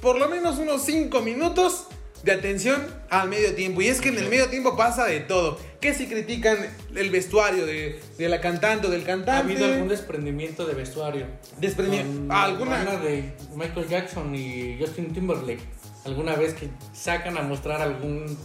por 0.00 0.18
lo 0.18 0.28
menos 0.28 0.58
unos 0.58 0.84
5 0.84 1.20
minutos 1.20 1.88
de 2.24 2.32
atención 2.32 2.82
al 3.10 3.28
medio 3.28 3.54
tiempo. 3.54 3.82
Y 3.82 3.88
es 3.88 4.00
que 4.00 4.08
en 4.08 4.18
el 4.18 4.28
medio 4.28 4.48
tiempo 4.48 4.76
pasa 4.76 5.04
de 5.04 5.20
todo. 5.20 5.58
Que 5.80 5.92
si 5.92 6.06
critican 6.06 6.56
el 6.94 7.10
vestuario 7.10 7.66
de, 7.66 8.00
de 8.16 8.28
la 8.28 8.40
cantante 8.40 8.86
o 8.86 8.90
del 8.90 9.02
¿Ha 9.02 9.06
cantante. 9.06 9.52
habido 9.52 9.66
algún 9.66 9.88
desprendimiento 9.88 10.66
de 10.66 10.74
vestuario? 10.74 11.26
Desprendimiento. 11.58 12.32
¿Alguna? 12.34 12.80
Una 12.82 12.96
de 12.96 13.34
Michael 13.54 13.88
Jackson 13.88 14.34
y 14.34 14.78
Justin 14.80 15.12
Timberlake. 15.12 15.62
¿Alguna 16.06 16.34
vez 16.34 16.54
que 16.54 16.68
sacan 16.94 17.36
a 17.36 17.42
mostrar 17.42 17.80
algún 17.82 18.36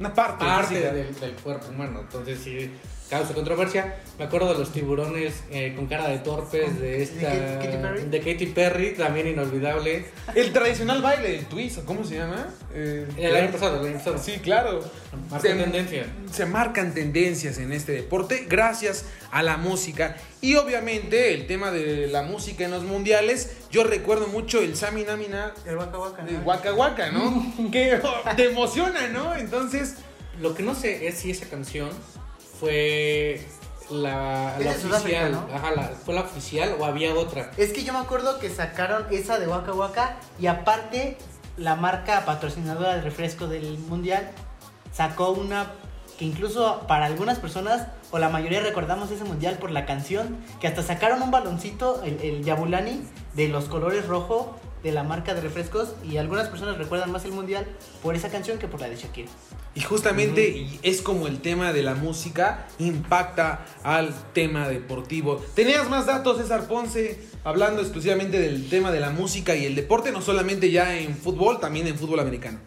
Una 0.00 0.12
parte. 0.12 0.80
del, 0.80 1.14
del 1.18 1.32
cuerpo 1.34 1.68
humano? 1.68 2.00
Entonces 2.00 2.40
sí 2.42 2.70
causa 3.10 3.34
controversia. 3.34 3.96
Me 4.18 4.24
acuerdo 4.24 4.52
de 4.52 4.58
los 4.58 4.72
tiburones 4.72 5.42
eh, 5.50 5.72
con 5.76 5.86
cara 5.86 6.08
de 6.08 6.18
torpes 6.18 6.80
de 6.80 6.88
¿De 6.98 7.02
esta... 7.02 7.32
Katy- 7.32 7.64
Katy 7.64 7.76
Perry? 7.82 8.02
de 8.08 8.18
Katy 8.20 8.46
Perry, 8.46 8.94
también 8.94 9.26
inolvidable. 9.28 10.06
El 10.34 10.52
tradicional 10.52 11.02
baile, 11.02 11.36
el 11.38 11.46
twist, 11.46 11.78
¿o 11.78 11.84
¿cómo 11.84 12.04
se 12.04 12.16
llama? 12.16 12.48
Eh, 12.72 13.06
El 13.16 13.36
año 13.36 13.50
pasado, 13.52 13.80
el 13.80 13.86
año 13.88 13.98
pasado. 13.98 14.18
Sí, 14.18 14.38
claro. 14.42 14.80
Marcó 15.30 15.46
Se- 15.46 15.54
tendencia. 15.54 16.06
se 16.32 16.46
marcan 16.46 16.94
tendencias 16.94 17.58
en 17.58 17.72
este 17.72 17.92
deporte 17.92 18.46
gracias 18.48 19.04
a 19.30 19.42
la 19.42 19.56
música. 19.56 20.16
Y 20.40 20.54
obviamente 20.56 21.34
el 21.34 21.46
tema 21.46 21.70
de 21.70 22.06
la 22.06 22.22
música 22.22 22.64
en 22.64 22.70
los 22.70 22.84
mundiales, 22.84 23.56
yo 23.70 23.84
recuerdo 23.84 24.26
mucho 24.28 24.60
el 24.60 24.76
Sami 24.76 25.02
Namina 25.02 25.52
El 25.66 25.76
Waka 25.76 25.98
Waka. 25.98 26.22
de 26.24 26.32
¿no? 26.32 26.40
Waka 26.40 26.72
Waka, 26.74 27.10
¿no? 27.10 27.54
que 27.72 27.98
oh, 28.02 28.36
te 28.36 28.50
emociona, 28.50 29.08
¿no? 29.08 29.34
Entonces, 29.34 29.96
Lo 30.40 30.54
que 30.54 30.62
no 30.64 30.74
sé 30.74 31.06
es 31.06 31.18
si 31.18 31.30
esa 31.30 31.46
canción 31.46 31.88
fue 32.58 33.46
la, 33.90 34.56
oficial. 34.58 35.32
¿no? 35.32 35.46
Ajá, 35.54 35.72
la- 35.72 35.88
fue 36.04 36.14
la 36.14 36.22
oficial 36.22 36.76
o 36.78 36.84
había 36.84 37.14
otra. 37.14 37.50
Es 37.56 37.72
que 37.72 37.84
yo 37.84 37.92
me 37.92 37.98
acuerdo 37.98 38.38
que 38.38 38.50
sacaron 38.50 39.06
esa 39.10 39.38
de 39.38 39.46
Waka 39.46 39.72
Waka 39.72 40.16
y 40.38 40.46
aparte 40.46 41.16
la 41.56 41.76
marca 41.76 42.24
patrocinadora 42.24 42.94
de 42.96 43.00
refresco 43.02 43.46
del 43.46 43.78
mundial 43.78 44.30
sacó 44.92 45.30
una 45.30 45.72
que 46.18 46.24
incluso 46.24 46.82
para 46.86 47.06
algunas 47.06 47.40
personas, 47.40 47.88
o 48.12 48.18
la 48.20 48.28
mayoría 48.28 48.60
recordamos 48.60 49.10
ese 49.10 49.24
mundial 49.24 49.58
por 49.58 49.72
la 49.72 49.84
canción, 49.84 50.36
que 50.60 50.68
hasta 50.68 50.84
sacaron 50.84 51.20
un 51.22 51.32
baloncito, 51.32 52.02
el, 52.04 52.20
el 52.22 52.44
Yabulani, 52.44 53.02
de 53.34 53.48
los 53.48 53.64
colores 53.64 54.06
rojo 54.06 54.54
de 54.84 54.92
la 54.92 55.02
marca 55.02 55.34
de 55.34 55.40
refrescos, 55.40 55.94
y 56.08 56.18
algunas 56.18 56.48
personas 56.48 56.78
recuerdan 56.78 57.10
más 57.10 57.24
el 57.24 57.32
mundial 57.32 57.66
por 58.02 58.14
esa 58.14 58.28
canción 58.28 58.58
que 58.58 58.68
por 58.68 58.80
la 58.80 58.88
de 58.88 58.96
Shakira. 58.96 59.28
Y 59.74 59.80
justamente 59.80 60.68
es 60.82 61.02
como 61.02 61.26
el 61.26 61.40
tema 61.40 61.72
de 61.72 61.82
la 61.82 61.96
música 61.96 62.68
impacta 62.78 63.66
al 63.82 64.14
tema 64.32 64.68
deportivo. 64.68 65.44
¿Tenías 65.54 65.88
más 65.90 66.06
datos, 66.06 66.36
César 66.36 66.68
Ponce, 66.68 67.18
hablando 67.42 67.80
exclusivamente 67.80 68.38
del 68.38 68.68
tema 68.68 68.92
de 68.92 69.00
la 69.00 69.10
música 69.10 69.56
y 69.56 69.64
el 69.64 69.74
deporte, 69.74 70.12
no 70.12 70.20
solamente 70.20 70.70
ya 70.70 70.96
en 70.96 71.16
fútbol, 71.16 71.58
también 71.58 71.88
en 71.88 71.98
fútbol 71.98 72.20
americano? 72.20 72.60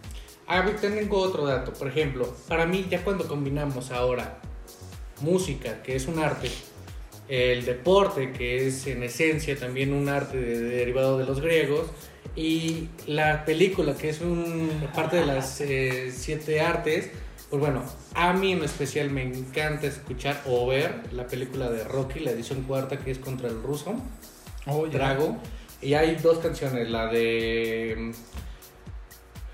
A 0.48 0.62
ver, 0.62 0.82
tengo 0.82 1.20
otro 1.20 1.46
dato. 1.46 1.72
Por 1.72 1.88
ejemplo, 1.88 2.36
para 2.48 2.66
mí, 2.66 2.88
ya 2.90 3.04
cuando 3.04 3.28
combinamos 3.28 3.92
ahora 3.92 4.40
música, 5.22 5.82
que 5.84 5.96
es 5.96 6.08
un 6.08 6.20
arte, 6.20 6.52
el 7.30 7.66
deporte, 7.66 8.32
que 8.32 8.68
es 8.68 8.88
en 8.88 9.04
esencia 9.04 9.58
también 9.58 9.94
un 9.94 10.08
arte 10.10 10.38
de- 10.38 10.60
derivado 10.62 11.18
de 11.18 11.26
los 11.26 11.42
griegos, 11.42 11.88
y 12.36 12.90
la 13.08 13.46
película, 13.46 13.96
que 13.96 14.10
es 14.10 14.22
un, 14.22 14.70
parte 14.96 15.18
de 15.18 15.26
las 15.26 15.60
eh, 15.62 16.12
siete 16.16 16.62
artes, 16.62 17.10
pues 17.50 17.60
bueno, 17.60 17.84
a 18.14 18.34
mí 18.34 18.52
en 18.52 18.64
especial 18.64 19.10
me 19.10 19.24
encanta 19.24 19.88
escuchar 19.88 20.42
o 20.46 20.68
ver 20.68 21.02
la 21.14 21.26
película 21.28 21.70
de 21.70 21.84
Rocky, 21.84 22.20
la 22.20 22.32
edición 22.32 22.64
cuarta, 22.64 22.98
que 23.00 23.12
es 23.12 23.18
contra 23.20 23.48
el 23.50 23.62
ruso, 23.64 23.96
Drago, 24.92 25.38
y 25.82 25.94
hay 25.94 26.16
dos 26.16 26.40
canciones, 26.40 26.90
la 26.90 27.08
de 27.08 27.96
mm, 27.98 28.12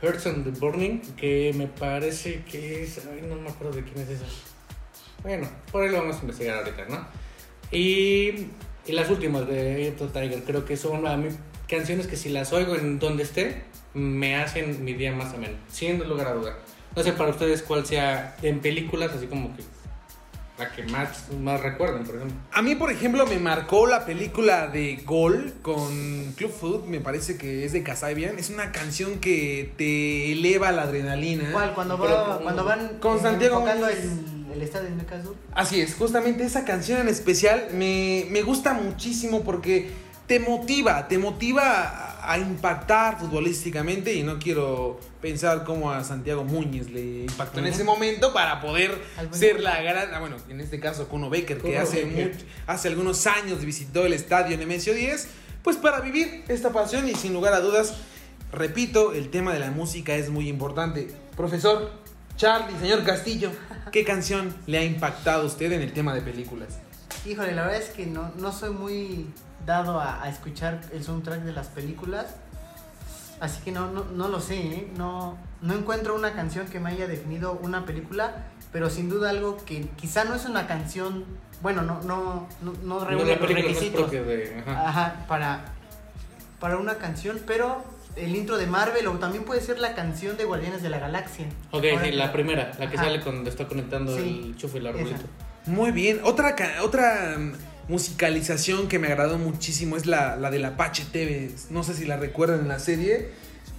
Hearts 0.05 0.25
and 0.27 0.43
the 0.43 0.59
Burning, 0.59 0.99
que 1.15 1.53
me 1.55 1.67
parece 1.67 2.43
que 2.43 2.83
es, 2.83 2.99
ay, 3.05 3.21
no 3.27 3.35
me 3.35 3.49
acuerdo 3.49 3.75
de 3.75 3.83
quién 3.83 3.99
es 3.99 4.09
esa. 4.09 4.25
Bueno, 5.21 5.47
por 5.71 5.83
ahí 5.83 5.89
lo 5.89 5.99
vamos 5.99 6.17
a 6.17 6.21
investigar 6.21 6.57
ahorita, 6.57 6.85
¿no? 6.89 7.07
Y, 7.71 8.47
y 8.85 8.91
las 8.91 9.09
últimas 9.09 9.47
de 9.47 9.93
the 9.97 10.05
Tiger, 10.07 10.43
creo 10.43 10.65
que 10.65 10.77
son 10.77 11.07
a 11.07 11.17
mí 11.17 11.29
canciones 11.67 12.07
que 12.07 12.15
si 12.17 12.29
las 12.29 12.53
oigo 12.53 12.75
en 12.75 12.99
donde 12.99 13.23
esté, 13.23 13.63
me 13.93 14.35
hacen 14.35 14.83
mi 14.83 14.93
día 14.93 15.11
más 15.11 15.33
ameno, 15.33 15.55
sin 15.71 15.99
lugar 16.07 16.27
a 16.27 16.33
duda. 16.33 16.57
No 16.95 17.01
sé 17.03 17.13
para 17.13 17.31
ustedes 17.31 17.63
cuál 17.63 17.85
sea 17.85 18.35
en 18.43 18.59
películas, 18.59 19.11
así 19.15 19.25
como 19.25 19.55
que 19.55 19.63
la 20.59 20.71
que 20.71 20.83
más, 20.83 21.31
más 21.41 21.59
recuerden, 21.61 22.03
por 22.03 22.15
ejemplo. 22.15 22.37
A 22.51 22.61
mí, 22.61 22.75
por 22.75 22.91
ejemplo, 22.91 23.25
me 23.25 23.39
marcó 23.39 23.87
la 23.87 24.05
película 24.05 24.67
de 24.67 25.01
Gol 25.03 25.51
con 25.63 26.33
Club 26.37 26.51
Food, 26.51 26.83
me 26.85 26.99
parece 26.99 27.37
que 27.39 27.65
es 27.65 27.73
de 27.73 27.81
Kasabian. 27.81 28.37
Es 28.37 28.51
una 28.51 28.71
canción 28.71 29.17
que 29.19 29.73
te 29.77 30.31
eleva 30.33 30.71
la 30.71 30.83
adrenalina. 30.83 31.51
¿Cuál? 31.51 31.73
Cuando, 31.73 31.97
va- 31.97 32.39
cuando 32.43 32.63
van 32.63 32.99
con 32.99 33.19
Santiago. 33.19 33.65
El, 34.53 34.61
estadio 34.61 34.89
de 34.89 34.95
Newcastle. 34.95 35.31
Así 35.53 35.81
es, 35.81 35.95
justamente 35.95 36.43
esa 36.43 36.65
canción 36.65 37.01
en 37.01 37.07
especial 37.07 37.67
me, 37.73 38.25
me 38.29 38.41
gusta 38.41 38.73
muchísimo 38.73 39.43
porque 39.43 39.91
te 40.27 40.39
motiva, 40.39 41.07
te 41.07 41.17
motiva 41.17 42.21
a, 42.23 42.37
impactar 42.37 43.19
futbolísticamente 43.19 44.13
y 44.13 44.23
no 44.23 44.39
quiero 44.39 44.99
pensar 45.21 45.65
cómo 45.65 45.91
a 45.91 46.03
Santiago 46.03 46.45
Muñiz 46.45 46.89
le 46.89 47.23
impactó 47.23 47.59
en 47.59 47.67
ese 47.67 47.83
momento 47.83 48.31
para 48.31 48.61
poder 48.61 48.97
ser 49.31 49.59
la 49.59 49.81
gran, 49.81 50.13
ah, 50.13 50.19
bueno, 50.19 50.37
en 50.47 50.61
este 50.61 50.79
caso 50.79 51.09
Kuno 51.09 51.29
Becker, 51.29 51.57
que 51.57 51.63
Kuno 51.63 51.79
hace, 51.81 52.05
Becker. 52.05 52.33
mucho- 52.33 52.45
hace 52.65 52.87
algunos 52.87 53.27
años 53.27 53.63
visitó 53.65 54.05
el 54.05 54.13
estadio 54.13 54.57
Nemesio 54.57 54.93
10, 54.93 55.27
pues 55.61 55.75
para 55.75 55.99
vivir 55.99 56.45
esta 56.47 56.71
pasión 56.71 57.09
y 57.09 57.15
sin 57.15 57.33
lugar 57.33 57.53
a 57.53 57.59
dudas, 57.59 57.93
repito, 58.53 59.11
el 59.11 59.29
tema 59.29 59.53
de 59.53 59.59
la 59.59 59.71
música 59.71 60.15
es 60.15 60.29
muy 60.29 60.47
importante. 60.47 61.09
Profesor, 61.35 61.91
Charlie, 62.35 62.77
señor 62.79 63.03
Castillo, 63.03 63.51
¿qué 63.91 64.03
canción 64.03 64.53
le 64.65 64.79
ha 64.79 64.83
impactado 64.83 65.43
a 65.43 65.45
usted 65.45 65.71
en 65.71 65.81
el 65.81 65.93
tema 65.93 66.13
de 66.13 66.21
películas? 66.21 66.79
Híjole, 67.25 67.53
la 67.53 67.63
verdad 67.63 67.81
es 67.81 67.89
que 67.89 68.05
no, 68.05 68.31
no 68.37 68.51
soy 68.51 68.71
muy 68.71 69.27
dado 69.65 69.99
a, 69.99 70.23
a 70.23 70.29
escuchar 70.29 70.81
el 70.91 71.03
soundtrack 71.03 71.41
de 71.41 71.53
las 71.53 71.67
películas. 71.67 72.35
Así 73.39 73.61
que 73.61 73.71
no, 73.71 73.91
no, 73.91 74.05
no 74.05 74.29
lo 74.29 74.39
sé, 74.39 74.55
¿eh? 74.55 74.91
no, 74.95 75.37
no 75.61 75.73
encuentro 75.73 76.15
una 76.15 76.33
canción 76.33 76.67
que 76.67 76.79
me 76.79 76.91
haya 76.91 77.07
definido 77.07 77.59
una 77.61 77.85
película, 77.85 78.45
pero 78.71 78.89
sin 78.89 79.09
duda 79.09 79.31
algo 79.31 79.57
que 79.65 79.89
quizá 79.97 80.23
no 80.23 80.35
es 80.35 80.45
una 80.45 80.65
canción, 80.65 81.25
bueno, 81.61 81.81
no, 81.81 82.01
no, 82.03 82.47
no, 82.61 82.73
no 82.83 83.03
reúne 83.03 83.35
la 83.35 83.41
los 83.41 83.49
requisitos 83.49 84.11
de... 84.11 84.63
ajá. 84.65 84.87
ajá, 84.89 85.25
para, 85.27 85.65
para 86.59 86.77
una 86.77 86.95
canción, 86.95 87.41
pero 87.45 87.83
el 88.15 88.35
intro 88.35 88.57
de 88.57 88.67
Marvel 88.67 89.07
o 89.07 89.11
también 89.13 89.43
puede 89.43 89.61
ser 89.61 89.79
la 89.79 89.95
canción 89.95 90.37
de 90.37 90.45
Guardianes 90.45 90.81
de 90.83 90.89
la 90.89 90.99
Galaxia. 90.99 91.47
Ok, 91.71 91.83
sí, 92.03 92.11
la 92.11 92.31
primera, 92.31 92.71
la 92.79 92.89
que 92.89 92.95
Ajá. 92.97 93.05
sale 93.05 93.21
cuando 93.21 93.49
está 93.49 93.67
conectando 93.67 94.15
Sí, 94.17 94.41
el 94.47 94.55
chufe 94.57 94.77
y 94.77 94.81
el 94.81 94.87
arbolito. 94.87 95.15
esa. 95.15 95.25
Muy 95.71 95.91
bien. 95.91 96.19
Otra, 96.23 96.55
otra 96.83 97.35
mm, 97.37 97.53
musicalización 97.87 98.87
que 98.87 98.99
me 98.99 99.07
agradó 99.07 99.37
muchísimo 99.37 99.97
es 99.97 100.05
la, 100.05 100.35
la 100.35 100.51
del 100.51 100.65
Apache 100.65 101.05
TV. 101.11 101.51
No 101.69 101.83
sé 101.83 101.93
si 101.93 102.05
la 102.05 102.17
recuerdan 102.17 102.59
en 102.61 102.67
la 102.67 102.79
serie. 102.79 103.29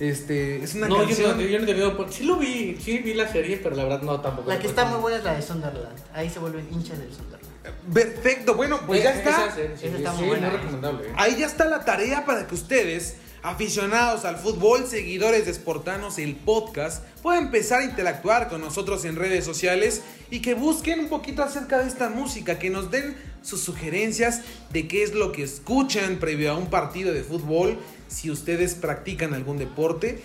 Este, 0.01 0.63
es 0.65 0.75
una 0.75 0.89
No, 0.89 1.03
yo 1.03 1.07
canción. 1.07 1.37
no, 1.37 1.43
yo 1.45 1.59
no 1.59 1.65
he 1.65 1.67
tenido... 1.69 1.97
por- 1.97 2.13
Sí 2.13 2.25
lo 2.25 2.37
vi, 2.37 2.77
sí 2.83 2.99
vi 2.99 3.15
la 3.15 3.31
serie, 3.31 3.61
pero 3.63 3.77
la 3.77 3.85
verdad 3.85 4.03
no 4.03 4.21
tampoco. 4.21 4.49
La 4.49 4.59
que 4.59 4.67
está 4.67 4.85
muy 4.87 5.01
buena 5.01 5.19
es 5.19 5.25
la 5.25 5.35
de 5.35 5.43
Sunderland. 5.43 5.97
Ahí 6.13 6.29
se 6.29 6.39
vuelven 6.41 6.67
hinchas 6.73 6.99
del 6.99 7.13
Sunderland. 7.13 7.45
Perfecto. 7.93 8.55
Bueno, 8.55 8.81
pues 8.87 9.03
ya 9.03 9.13
Eh, 9.15 9.19
está. 9.19 9.31
Esa 9.47 9.55
serie, 9.55 9.77
sí, 9.77 9.87
Esa 9.87 9.97
está 9.99 10.13
sí, 10.13 10.19
muy 10.19 10.29
buena, 10.29 10.49
muy 10.49 10.57
recomendable. 10.59 11.09
¿eh? 11.09 11.13
Ahí 11.17 11.37
ya 11.39 11.47
está 11.47 11.65
la 11.67 11.85
tarea 11.85 12.25
para 12.25 12.47
que 12.47 12.55
ustedes, 12.55 13.17
aficionados 13.45 14.25
al 14.25 14.39
fútbol, 14.39 14.87
seguidores 14.87 15.45
de 15.45 15.53
Sportanos, 15.53 16.19
el 16.19 16.35
podcast, 16.35 17.05
puedan 17.23 17.45
empezar 17.45 17.81
a 17.81 17.85
interactuar 17.85 18.49
con 18.49 18.63
nosotros 18.63 19.05
en 19.05 19.17
redes 19.17 19.45
sociales 19.45 20.03
y 20.31 20.41
que 20.41 20.55
busquen 20.55 21.01
un 21.01 21.09
poquito 21.11 21.43
acerca 21.43 21.79
de 21.79 21.87
esta 21.87 22.09
música, 22.09 22.59
que 22.59 22.71
nos 22.71 22.91
den 22.91 23.15
sus 23.43 23.61
sugerencias 23.61 24.41
de 24.73 24.89
qué 24.89 25.03
es 25.03 25.13
lo 25.13 25.31
que 25.31 25.43
escuchan 25.43 26.17
previo 26.17 26.53
a 26.53 26.57
un 26.57 26.71
partido 26.71 27.13
de 27.13 27.23
fútbol, 27.23 27.77
si 28.09 28.31
ustedes 28.31 28.77
practican 28.77 29.35
algún 29.35 29.59
deporte. 29.59 30.23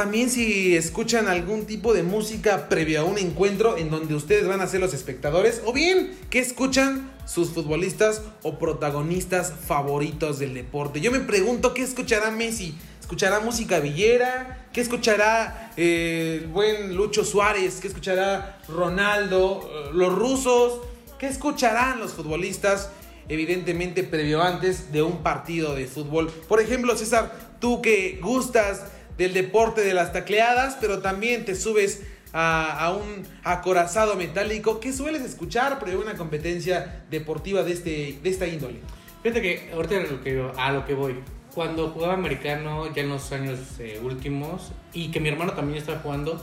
También 0.00 0.30
si 0.30 0.74
escuchan 0.76 1.28
algún 1.28 1.66
tipo 1.66 1.92
de 1.92 2.02
música 2.02 2.70
previo 2.70 3.02
a 3.02 3.04
un 3.04 3.18
encuentro 3.18 3.76
en 3.76 3.90
donde 3.90 4.14
ustedes 4.14 4.48
van 4.48 4.62
a 4.62 4.66
ser 4.66 4.80
los 4.80 4.94
espectadores 4.94 5.60
o 5.66 5.74
bien 5.74 6.16
que 6.30 6.38
escuchan 6.38 7.10
sus 7.26 7.50
futbolistas 7.50 8.22
o 8.42 8.58
protagonistas 8.58 9.52
favoritos 9.52 10.38
del 10.38 10.54
deporte. 10.54 11.02
Yo 11.02 11.12
me 11.12 11.20
pregunto 11.20 11.74
qué 11.74 11.82
escuchará 11.82 12.30
Messi. 12.30 12.74
¿Escuchará 12.98 13.40
música 13.40 13.78
villera? 13.78 14.68
¿Qué 14.72 14.80
escuchará 14.80 15.70
eh, 15.76 16.38
el 16.40 16.48
buen 16.48 16.96
Lucho 16.96 17.22
Suárez? 17.22 17.80
¿Qué 17.82 17.88
escuchará 17.88 18.58
Ronaldo? 18.68 19.68
Eh, 19.70 19.90
¿Los 19.92 20.14
rusos? 20.14 20.80
¿Qué 21.18 21.26
escucharán 21.26 22.00
los 22.00 22.12
futbolistas? 22.12 22.88
Evidentemente 23.28 24.02
previo 24.02 24.40
antes 24.40 24.92
de 24.92 25.02
un 25.02 25.22
partido 25.22 25.74
de 25.74 25.84
fútbol. 25.86 26.30
Por 26.48 26.62
ejemplo, 26.62 26.96
César, 26.96 27.58
tú 27.60 27.82
que 27.82 28.18
gustas 28.22 28.84
del 29.20 29.34
deporte 29.34 29.82
de 29.82 29.92
las 29.92 30.14
tacleadas, 30.14 30.78
pero 30.80 31.00
también 31.00 31.44
te 31.44 31.54
subes 31.54 32.00
a, 32.32 32.86
a 32.86 32.96
un 32.96 33.26
acorazado 33.44 34.16
metálico. 34.16 34.80
¿Qué 34.80 34.94
sueles 34.94 35.20
escuchar 35.20 35.78
previo 35.78 36.00
una 36.00 36.14
competencia 36.14 37.02
deportiva 37.10 37.62
de, 37.62 37.72
este, 37.72 38.18
de 38.22 38.30
esta 38.30 38.46
índole? 38.46 38.80
Fíjate 39.22 39.42
que 39.42 39.70
ahorita 39.74 39.96
a 39.98 40.00
lo 40.00 40.22
que, 40.22 40.50
a 40.56 40.72
lo 40.72 40.86
que 40.86 40.94
voy. 40.94 41.16
Cuando 41.52 41.90
jugaba 41.90 42.14
americano, 42.14 42.90
ya 42.94 43.02
en 43.02 43.10
los 43.10 43.30
años 43.32 43.58
eh, 43.78 44.00
últimos, 44.02 44.72
y 44.94 45.10
que 45.10 45.20
mi 45.20 45.28
hermano 45.28 45.52
también 45.52 45.76
estaba 45.76 45.98
jugando, 45.98 46.42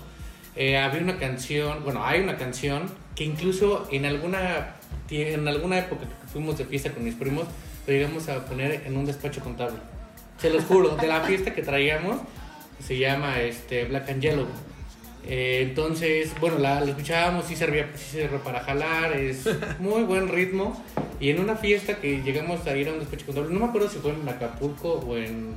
eh, 0.55 0.77
había 0.77 1.01
una 1.01 1.17
canción, 1.17 1.83
bueno, 1.83 2.05
hay 2.05 2.21
una 2.21 2.37
canción 2.37 2.91
que 3.15 3.23
incluso 3.23 3.87
en 3.91 4.05
alguna, 4.05 4.75
en 5.09 5.47
alguna 5.47 5.79
época 5.79 6.01
que 6.01 6.27
fuimos 6.31 6.59
de 6.59 6.65
fiesta 6.65 6.91
con 6.91 7.03
mis 7.03 7.15
primos, 7.15 7.47
lo 7.87 7.93
llegamos 7.93 8.29
a 8.29 8.45
poner 8.45 8.83
en 8.85 8.95
un 8.95 9.07
despacho 9.07 9.41
contable. 9.41 9.77
Se 10.39 10.51
los 10.51 10.63
juro, 10.65 10.95
de 10.95 11.07
la 11.07 11.21
fiesta 11.21 11.55
que 11.55 11.63
traíamos, 11.63 12.17
se 12.79 12.97
llama 12.97 13.39
este, 13.41 13.85
Black 13.85 14.09
and 14.09 14.21
Yellow. 14.21 14.47
Eh, 15.25 15.59
entonces, 15.61 16.31
bueno, 16.39 16.57
la, 16.57 16.79
la 16.79 16.91
escuchábamos, 16.91 17.45
sí 17.45 17.55
servía, 17.55 17.89
sí 17.95 18.19
para 18.43 18.61
jalar, 18.61 19.13
es 19.13 19.47
muy 19.79 20.03
buen 20.03 20.29
ritmo. 20.29 20.81
Y 21.19 21.31
en 21.31 21.39
una 21.39 21.55
fiesta 21.55 21.95
que 21.97 22.21
llegamos 22.21 22.65
a 22.65 22.75
ir 22.77 22.87
a 22.89 22.93
un 22.93 22.99
despacho 22.99 23.25
contable, 23.25 23.53
no 23.53 23.59
me 23.59 23.65
acuerdo 23.65 23.89
si 23.89 23.99
fue 23.99 24.11
en 24.11 24.27
Acapulco 24.29 24.93
o 24.93 25.17
en, 25.17 25.55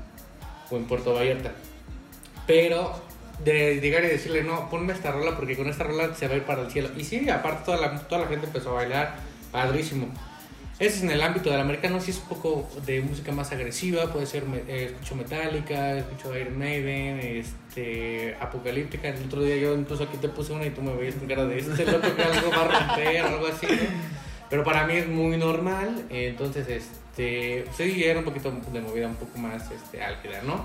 o 0.71 0.77
en 0.77 0.85
Puerto 0.85 1.15
Vallarta, 1.15 1.53
pero 2.47 3.01
de 3.45 3.81
llegar 3.81 4.05
y 4.05 4.09
decirle, 4.09 4.43
no, 4.43 4.69
ponme 4.71 4.93
esta 4.93 5.13
rola 5.13 5.37
porque 5.37 5.57
con 5.57 5.69
esta 5.69 5.85
rola 5.85 6.15
se 6.15 6.27
va 6.29 6.35
a 6.35 6.37
ir 6.39 6.45
para 6.45 6.63
el 6.63 6.71
cielo. 6.71 6.89
Y 6.97 7.05
sí, 7.05 7.29
aparte 7.29 7.65
toda 7.65 7.79
la, 7.79 7.99
toda 8.01 8.23
la 8.23 8.29
gente 8.29 8.47
empezó 8.47 8.71
a 8.71 8.75
bailar, 8.75 9.15
padrísimo. 9.53 10.09
Ese 10.81 10.97
es 10.97 11.03
en 11.03 11.11
el 11.11 11.21
ámbito 11.21 11.51
del 11.51 11.61
americano, 11.61 12.01
sí 12.01 12.11
es 12.11 12.17
un 12.17 12.29
poco 12.29 12.67
de 12.87 13.03
música 13.03 13.31
más 13.33 13.53
agresiva, 13.53 14.11
puede 14.11 14.25
ser, 14.25 14.45
eh, 14.67 14.87
escucho 14.91 15.15
Metallica, 15.15 15.99
escucho 15.99 16.35
Iron 16.35 16.59
Maiden, 16.59 17.21
este, 17.21 18.35
Apocalíptica. 18.41 19.09
El 19.09 19.27
otro 19.27 19.43
día 19.43 19.57
yo 19.57 19.75
incluso 19.75 20.05
aquí 20.05 20.17
te 20.17 20.31
puse 20.31 20.55
una 20.55 20.65
y 20.65 20.71
tú 20.71 20.81
me 20.81 20.95
veías 20.95 21.17
con 21.17 21.29
cara 21.29 21.45
de 21.45 21.59
este 21.59 21.85
loco 21.85 22.09
que 22.17 22.23
algo 22.23 22.51
va 22.51 22.65
a 22.65 22.89
romper, 22.89 23.19
algo 23.19 23.47
así, 23.47 23.67
¿no? 23.67 23.77
Pero 24.49 24.65
para 24.65 24.87
mí 24.87 24.95
es 24.95 25.07
muy 25.07 25.37
normal, 25.37 26.07
entonces, 26.09 26.67
este, 26.67 27.67
sí, 27.77 28.03
era 28.03 28.21
un 28.21 28.25
poquito 28.25 28.51
de 28.51 28.81
movida 28.81 29.07
un 29.07 29.17
poco 29.17 29.37
más 29.37 29.71
este, 29.71 30.03
álgida, 30.03 30.41
¿no? 30.45 30.65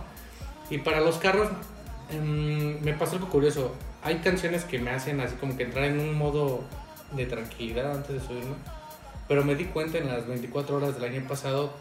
Y 0.69 0.77
para 0.77 1.01
los 1.01 1.17
carros, 1.17 1.49
mm, 2.13 2.85
me 2.85 2.93
pasó 2.93 3.17
algo 3.17 3.27
curioso. 3.27 3.75
hay 4.01 4.15
canciones 4.19 4.63
que 4.63 4.79
me 4.79 4.91
hacen 4.91 5.19
así 5.19 5.35
como 5.35 5.57
que 5.57 5.63
entrar 5.63 5.83
en 5.83 5.99
un 5.99 6.17
modo 6.17 6.63
de 7.11 7.25
tranquilidad 7.25 7.97
antes 7.97 8.13
de 8.13 8.25
subirme. 8.25 8.74
Pero 9.27 9.43
me 9.43 9.55
di 9.55 9.65
cuenta 9.65 9.97
en 9.97 10.07
las 10.07 10.27
24 10.27 10.77
horas 10.77 10.99
del 10.99 11.11
año 11.11 11.27
passado 11.27 11.73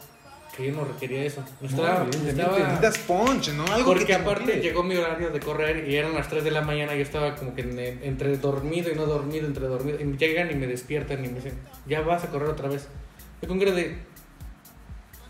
que 0.56 0.66
yo 0.68 0.72
no 0.72 0.84
requería 0.84 1.24
eso. 1.24 1.42
Estaba, 1.62 2.02
Evidentemente, 2.02 2.40
estaba- 2.42 2.58
necesitas 2.58 2.98
punch, 2.98 3.48
¿no? 3.54 3.64
Algo 3.64 3.76
que 3.76 3.84
porque 3.84 4.04
te 4.04 4.14
aparte 4.14 4.40
motive. 4.44 4.60
llegó 4.62 4.82
mi 4.84 4.96
horario 4.96 5.30
de 5.30 5.40
correr 5.40 5.88
y 5.88 5.96
eran 5.96 6.14
las 6.14 6.28
3 6.28 6.44
de 6.44 6.52
la 6.52 6.60
mañana 6.62 6.94
y 6.94 6.98
yo 6.98 7.02
estaba 7.02 7.34
como 7.34 7.54
que 7.56 7.62
en- 7.62 7.78
entre 8.04 8.36
dormido 8.38 8.90
y 8.90 8.94
no 8.94 9.04
dormido, 9.06 9.46
entre 9.46 9.66
dormido. 9.66 10.00
Y 10.00 10.04
me 10.04 10.16
llegan 10.16 10.50
y 10.50 10.54
me 10.54 10.66
despiertan 10.68 11.24
y 11.24 11.28
me 11.28 11.34
dicen, 11.34 11.54
ya 11.86 12.02
vas 12.02 12.22
a 12.24 12.28
correr 12.30 12.48
otra 12.48 12.68
vez. 12.68 12.86
Yo 13.42 13.48
con 13.48 13.58
cara 13.58 13.72
de, 13.72 13.98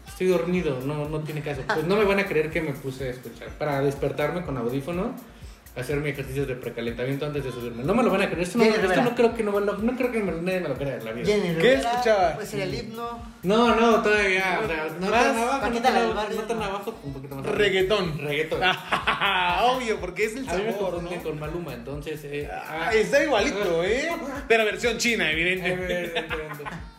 estoy 0.06 0.26
dormido, 0.28 0.78
no, 0.84 1.08
no 1.08 1.20
tiene 1.20 1.40
caso. 1.40 1.62
Pues 1.66 1.84
no 1.86 1.96
me 1.96 2.04
van 2.04 2.18
a 2.20 2.26
creer 2.26 2.50
que 2.50 2.60
me 2.60 2.72
puse 2.72 3.08
a 3.08 3.10
escuchar. 3.10 3.48
Para 3.58 3.80
despertarme 3.80 4.42
con 4.42 4.56
audífono, 4.58 5.14
hacer 5.76 5.96
mi 5.98 6.10
ejercicio 6.10 6.46
de 6.46 6.54
precalentamiento 6.54 7.26
antes 7.26 7.42
de 7.44 7.50
subirme. 7.50 7.82
No 7.82 7.94
me 7.94 8.02
lo 8.04 8.10
van 8.10 8.22
a 8.22 8.26
creer. 8.26 8.42
Esto 8.42 8.58
no, 8.58 8.64
esto 8.64 9.02
no 9.02 9.14
creo 9.16 9.34
que 9.34 9.42
no, 9.42 9.50
me 9.52 9.60
lo- 9.60 9.76
no 9.78 9.96
creo 9.96 10.12
que 10.12 10.22
me- 10.22 10.30
nadie 10.32 10.60
me 10.60 10.68
lo 10.68 10.74
crea 10.76 10.96
en 10.98 11.04
la 11.04 11.10
vida. 11.12 11.26
Jenny 11.26 11.54
¿Qué 11.60 11.74
escuchaba? 11.74 12.34
Pues 12.36 12.54
el 12.54 12.72
himno. 12.74 13.22
No, 13.42 13.74
no, 13.74 14.00
todavía. 14.02 14.60
O 14.62 14.66
sea, 14.68 14.86
no 15.00 15.10
Más 15.10 15.24
tan 15.24 15.36
abajo, 15.38 15.70
no 15.70 15.80
tan, 15.82 15.96
abajo, 15.96 16.28
no 16.36 16.42
tan 16.42 16.62
abajo, 16.62 16.94
un 17.02 17.12
poquito 17.12 17.34
más. 17.36 17.46
Reggaetón. 17.46 18.18
Reggaetón. 18.18 18.60
Obvio, 19.64 19.98
porque 20.00 20.26
es 20.26 20.36
el 20.36 20.48
A 20.48 20.54
mí 20.54 20.62
me 20.62 20.72
sabor, 20.72 20.90
confundí 20.92 21.16
¿no? 21.16 21.22
con 21.22 21.40
Maluma, 21.40 21.74
entonces. 21.74 22.20
Eh, 22.24 22.48
Ah, 22.52 22.90
está 22.94 23.22
igualito, 23.24 23.82
¿eh? 23.84 24.08
Pero 24.48 24.64
versión 24.64 24.96
china, 24.98 25.30
evidentemente. 25.30 26.24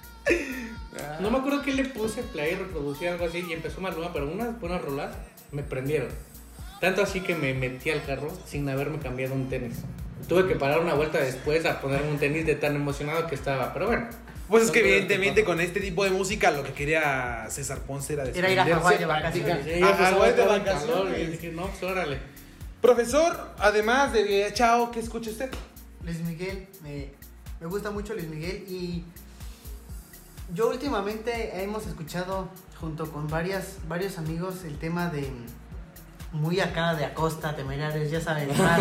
No 1.19 1.29
me 1.29 1.37
acuerdo 1.39 1.61
qué 1.61 1.73
le 1.73 1.83
puse, 1.85 2.23
play, 2.23 2.55
reproducía 2.55 3.11
algo 3.11 3.25
así 3.25 3.45
y 3.47 3.53
empezó 3.53 3.81
Maluma, 3.81 4.11
pero 4.13 4.27
unas 4.29 4.57
buenas 4.59 4.81
rolas 4.81 5.13
me 5.51 5.61
prendieron. 5.61 6.07
Tanto 6.79 7.01
así 7.01 7.21
que 7.21 7.35
me 7.35 7.53
metí 7.53 7.89
al 7.89 8.03
carro 8.05 8.31
sin 8.45 8.67
haberme 8.69 8.99
cambiado 8.99 9.33
un 9.33 9.49
tenis. 9.49 9.77
Tuve 10.27 10.47
que 10.47 10.55
parar 10.55 10.79
una 10.79 10.93
vuelta 10.93 11.19
después 11.19 11.65
a 11.65 11.79
ponerme 11.81 12.09
un 12.09 12.17
tenis 12.17 12.45
de 12.45 12.55
tan 12.55 12.75
emocionado 12.75 13.27
que 13.27 13.35
estaba, 13.35 13.73
pero 13.73 13.87
bueno. 13.87 14.07
Pues 14.47 14.65
es 14.65 14.71
que 14.71 14.81
evidentemente 14.81 15.43
con 15.43 15.59
este 15.59 15.79
tipo 15.79 16.03
de 16.03 16.11
música 16.11 16.51
lo 16.51 16.63
que 16.63 16.73
quería 16.73 17.47
César 17.49 17.79
Ponce 17.79 18.13
era 18.13 18.25
Era 18.25 18.51
ir 18.51 18.59
a 18.59 18.65
Hawái 18.65 18.97
de 18.99 19.05
vacaciones. 19.05 19.63
Sí, 19.63 19.69
ya 19.71 19.75
empezaba 19.77 20.09
Hawái 20.11 20.33
de 20.33 20.43
a 20.43 20.45
vacaciones. 20.45 21.19
y 21.19 21.25
dije, 21.31 21.51
no, 21.51 21.67
pues 21.67 21.83
órale. 21.83 22.19
Profesor, 22.81 23.55
además 23.57 24.13
de 24.13 24.47
Chao, 24.53 24.91
¿qué 24.91 24.99
escucha 24.99 25.31
usted? 25.31 25.49
Luis 26.03 26.19
Miguel, 26.19 26.67
me, 26.83 27.09
me 27.59 27.65
gusta 27.65 27.89
mucho 27.89 28.13
Luis 28.13 28.27
Miguel 28.27 28.63
y 28.69 29.03
yo 30.53 30.69
últimamente 30.69 31.63
hemos 31.63 31.87
escuchado 31.87 32.47
junto 32.79 33.11
con 33.11 33.27
varias, 33.27 33.77
varios 33.87 34.19
amigos 34.19 34.63
el 34.63 34.77
tema 34.77 35.07
de 35.07 35.27
muy 36.35 36.59
acá 36.59 36.93
de 36.95 37.05
Acosta, 37.05 37.55
Temerarios, 37.55 38.09
ya 38.11 38.21
saben, 38.21 38.47
más, 38.57 38.79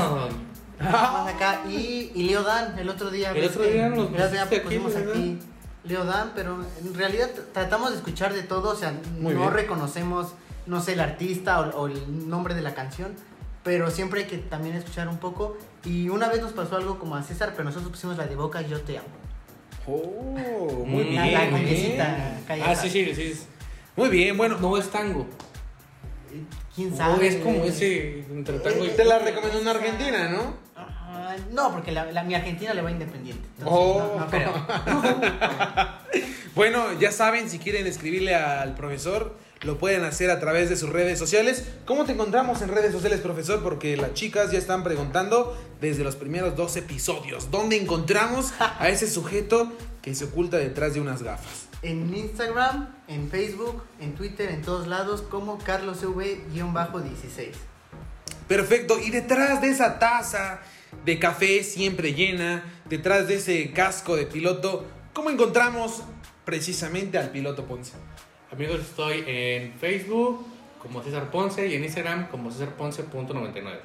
más 0.81 1.35
acá. 1.35 1.63
Y, 1.69 2.11
y 2.15 2.25
Leo 2.25 2.43
Dan, 2.43 2.79
el 2.79 2.89
otro 2.89 3.11
día, 3.11 3.31
El 3.33 3.45
otro 3.45 3.63
que- 3.63 3.73
día 3.73 3.89
nos 3.89 4.09
aquí, 4.09 4.61
pusimos 4.61 4.95
aquí 4.97 5.39
Leo 5.85 6.05
Dan, 6.05 6.33
pero 6.35 6.65
en 6.83 6.95
realidad 6.95 7.31
tratamos 7.53 7.91
de 7.91 7.97
escuchar 7.97 8.33
de 8.33 8.43
todo, 8.43 8.71
o 8.73 8.77
sea, 8.77 8.93
Muy 9.19 9.35
no 9.35 9.41
bien. 9.41 9.53
reconocemos, 9.53 10.33
no 10.67 10.81
sé, 10.83 10.95
el 10.95 11.01
artista 11.01 11.61
o, 11.61 11.83
o 11.83 11.87
el 11.89 12.29
nombre 12.29 12.55
de 12.55 12.63
la 12.63 12.75
canción, 12.75 13.15
pero 13.63 13.91
siempre 13.91 14.21
hay 14.23 14.27
que 14.27 14.39
también 14.39 14.75
escuchar 14.77 15.09
un 15.09 15.19
poco. 15.19 15.57
Y 15.85 16.09
una 16.09 16.29
vez 16.29 16.41
nos 16.41 16.53
pasó 16.53 16.77
algo 16.77 16.99
como 16.99 17.17
a 17.17 17.23
César, 17.23 17.51
pero 17.53 17.65
nosotros 17.65 17.91
pusimos 17.91 18.17
la 18.17 18.27
de 18.27 18.35
Boca 18.37 18.61
Yo 18.63 18.81
Te 18.81 18.99
Amo. 18.99 19.09
Oh, 19.87 20.85
muy 20.87 21.05
bien. 21.05 21.33
la 21.35 21.51
cumbicita. 21.51 22.39
bien. 22.49 22.63
Ah, 22.67 22.75
sí, 22.75 22.89
sí, 22.89 23.15
sí. 23.15 23.35
Muy 23.97 24.09
bien, 24.09 24.37
bueno. 24.37 24.57
No 24.59 24.77
es 24.79 24.89
tango. 24.91 25.27
¿Quién 26.75 26.91
No, 26.91 26.97
sabe? 26.97 27.27
es 27.29 27.37
como 27.37 27.65
ese 27.65 28.21
entre 28.31 28.59
tango 28.59 28.85
y. 28.85 28.89
Te 28.89 29.05
la 29.05 29.19
recomendó 29.21 29.61
una 29.61 29.71
argentina, 29.73 30.29
¿no? 30.29 30.55
Ajá, 30.75 31.37
No, 31.53 31.71
porque 31.73 31.93
la, 31.93 32.11
la- 32.13 32.25
mi 32.25 32.35
Argentina 32.35 32.75
le 32.75 32.83
va 32.83 32.91
independiente. 32.91 33.47
Entonces, 33.59 33.79
Oh. 33.81 34.17
no, 34.19 34.21
no 34.25 34.31
creo. 34.31 34.53
Bueno, 36.55 36.93
ya 37.01 37.11
saben, 37.11 37.51
si 37.51 37.59
quieren 37.59 37.87
escribirle 37.89 38.35
al 38.37 38.77
profesor, 38.77 39.35
lo 39.63 39.77
pueden 39.77 40.05
hacer 40.05 40.31
a 40.31 40.39
través 40.39 40.69
de 40.71 40.77
sus 40.77 40.89
redes 40.91 41.19
sociales. 41.19 41.65
¿Cómo 41.85 42.05
te 42.05 42.13
encontramos 42.13 42.63
en 42.63 42.69
redes 42.69 42.93
sociales, 42.93 43.21
profesor? 43.21 43.61
Porque 43.65 43.97
las 43.97 44.15
chicas 44.15 44.53
ya 44.53 44.59
están 44.59 44.85
preguntando 44.85 45.57
desde 45.81 46.05
los 46.05 46.15
primeros 46.15 46.55
dos 46.55 46.77
episodios. 46.77 47.51
¿Dónde 47.51 47.77
encontramos 47.77 48.53
a 48.61 48.89
ese 48.89 49.11
sujeto 49.11 49.73
que 50.01 50.15
se 50.15 50.27
oculta 50.27 50.57
detrás 50.59 50.95
de 50.95 51.01
unas 51.01 51.25
gafas? 51.25 51.64
En 51.85 52.17
Instagram, 52.17 52.89
en 53.09 53.29
Facebook, 53.29 53.85
en 54.01 54.15
Twitter, 54.15 54.51
en 54.51 54.63
todos 54.63 54.87
lados, 54.87 55.21
como 55.21 55.59
CarlosV-16. 55.61 57.53
Perfecto. 58.49 58.99
Y 58.99 59.11
detrás 59.11 59.61
de 59.61 59.69
esa 59.69 59.99
taza 59.99 60.63
de 61.05 61.19
café 61.19 61.63
siempre 61.63 62.15
llena, 62.15 62.65
detrás 62.87 63.29
de 63.29 63.35
ese 63.37 63.71
casco 63.73 64.17
de 64.17 64.25
piloto, 64.25 64.87
¿cómo 65.13 65.29
encontramos 65.29 66.03
precisamente 66.47 67.19
al 67.19 67.29
piloto 67.31 67.67
Ponce? 67.67 67.93
Amigos, 68.51 68.81
estoy 68.81 69.23
en 69.27 69.75
Facebook 69.75 70.47
como 70.79 71.03
César 71.03 71.31
Ponce 71.31 71.69
y 71.69 71.75
en 71.75 71.85
Instagram 71.85 72.29
como 72.29 72.51
cesarponce.99. 72.51 73.81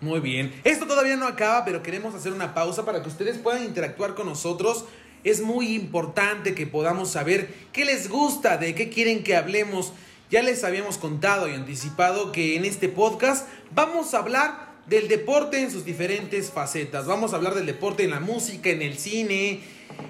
Muy 0.00 0.20
bien. 0.20 0.52
Esto 0.64 0.86
todavía 0.86 1.16
no 1.16 1.26
acaba, 1.26 1.64
pero 1.64 1.82
queremos 1.82 2.14
hacer 2.14 2.32
una 2.32 2.54
pausa 2.54 2.84
para 2.84 3.02
que 3.02 3.08
ustedes 3.08 3.38
puedan 3.38 3.62
interactuar 3.62 4.14
con 4.14 4.26
nosotros. 4.26 4.84
Es 5.24 5.40
muy 5.40 5.74
importante 5.74 6.54
que 6.54 6.66
podamos 6.66 7.10
saber 7.10 7.48
qué 7.72 7.84
les 7.84 8.08
gusta, 8.08 8.56
de 8.56 8.74
qué 8.74 8.88
quieren 8.88 9.22
que 9.22 9.36
hablemos. 9.36 9.92
Ya 10.30 10.42
les 10.42 10.64
habíamos 10.64 10.98
contado 10.98 11.48
y 11.48 11.52
anticipado 11.52 12.32
que 12.32 12.56
en 12.56 12.64
este 12.64 12.88
podcast 12.88 13.48
vamos 13.74 14.14
a 14.14 14.18
hablar 14.18 14.72
del 14.86 15.08
deporte 15.08 15.60
en 15.60 15.70
sus 15.70 15.84
diferentes 15.84 16.50
facetas. 16.50 17.06
Vamos 17.06 17.32
a 17.32 17.36
hablar 17.36 17.54
del 17.54 17.66
deporte 17.66 18.02
en 18.02 18.10
la 18.10 18.20
música, 18.20 18.70
en 18.70 18.82
el 18.82 18.98
cine, 18.98 19.60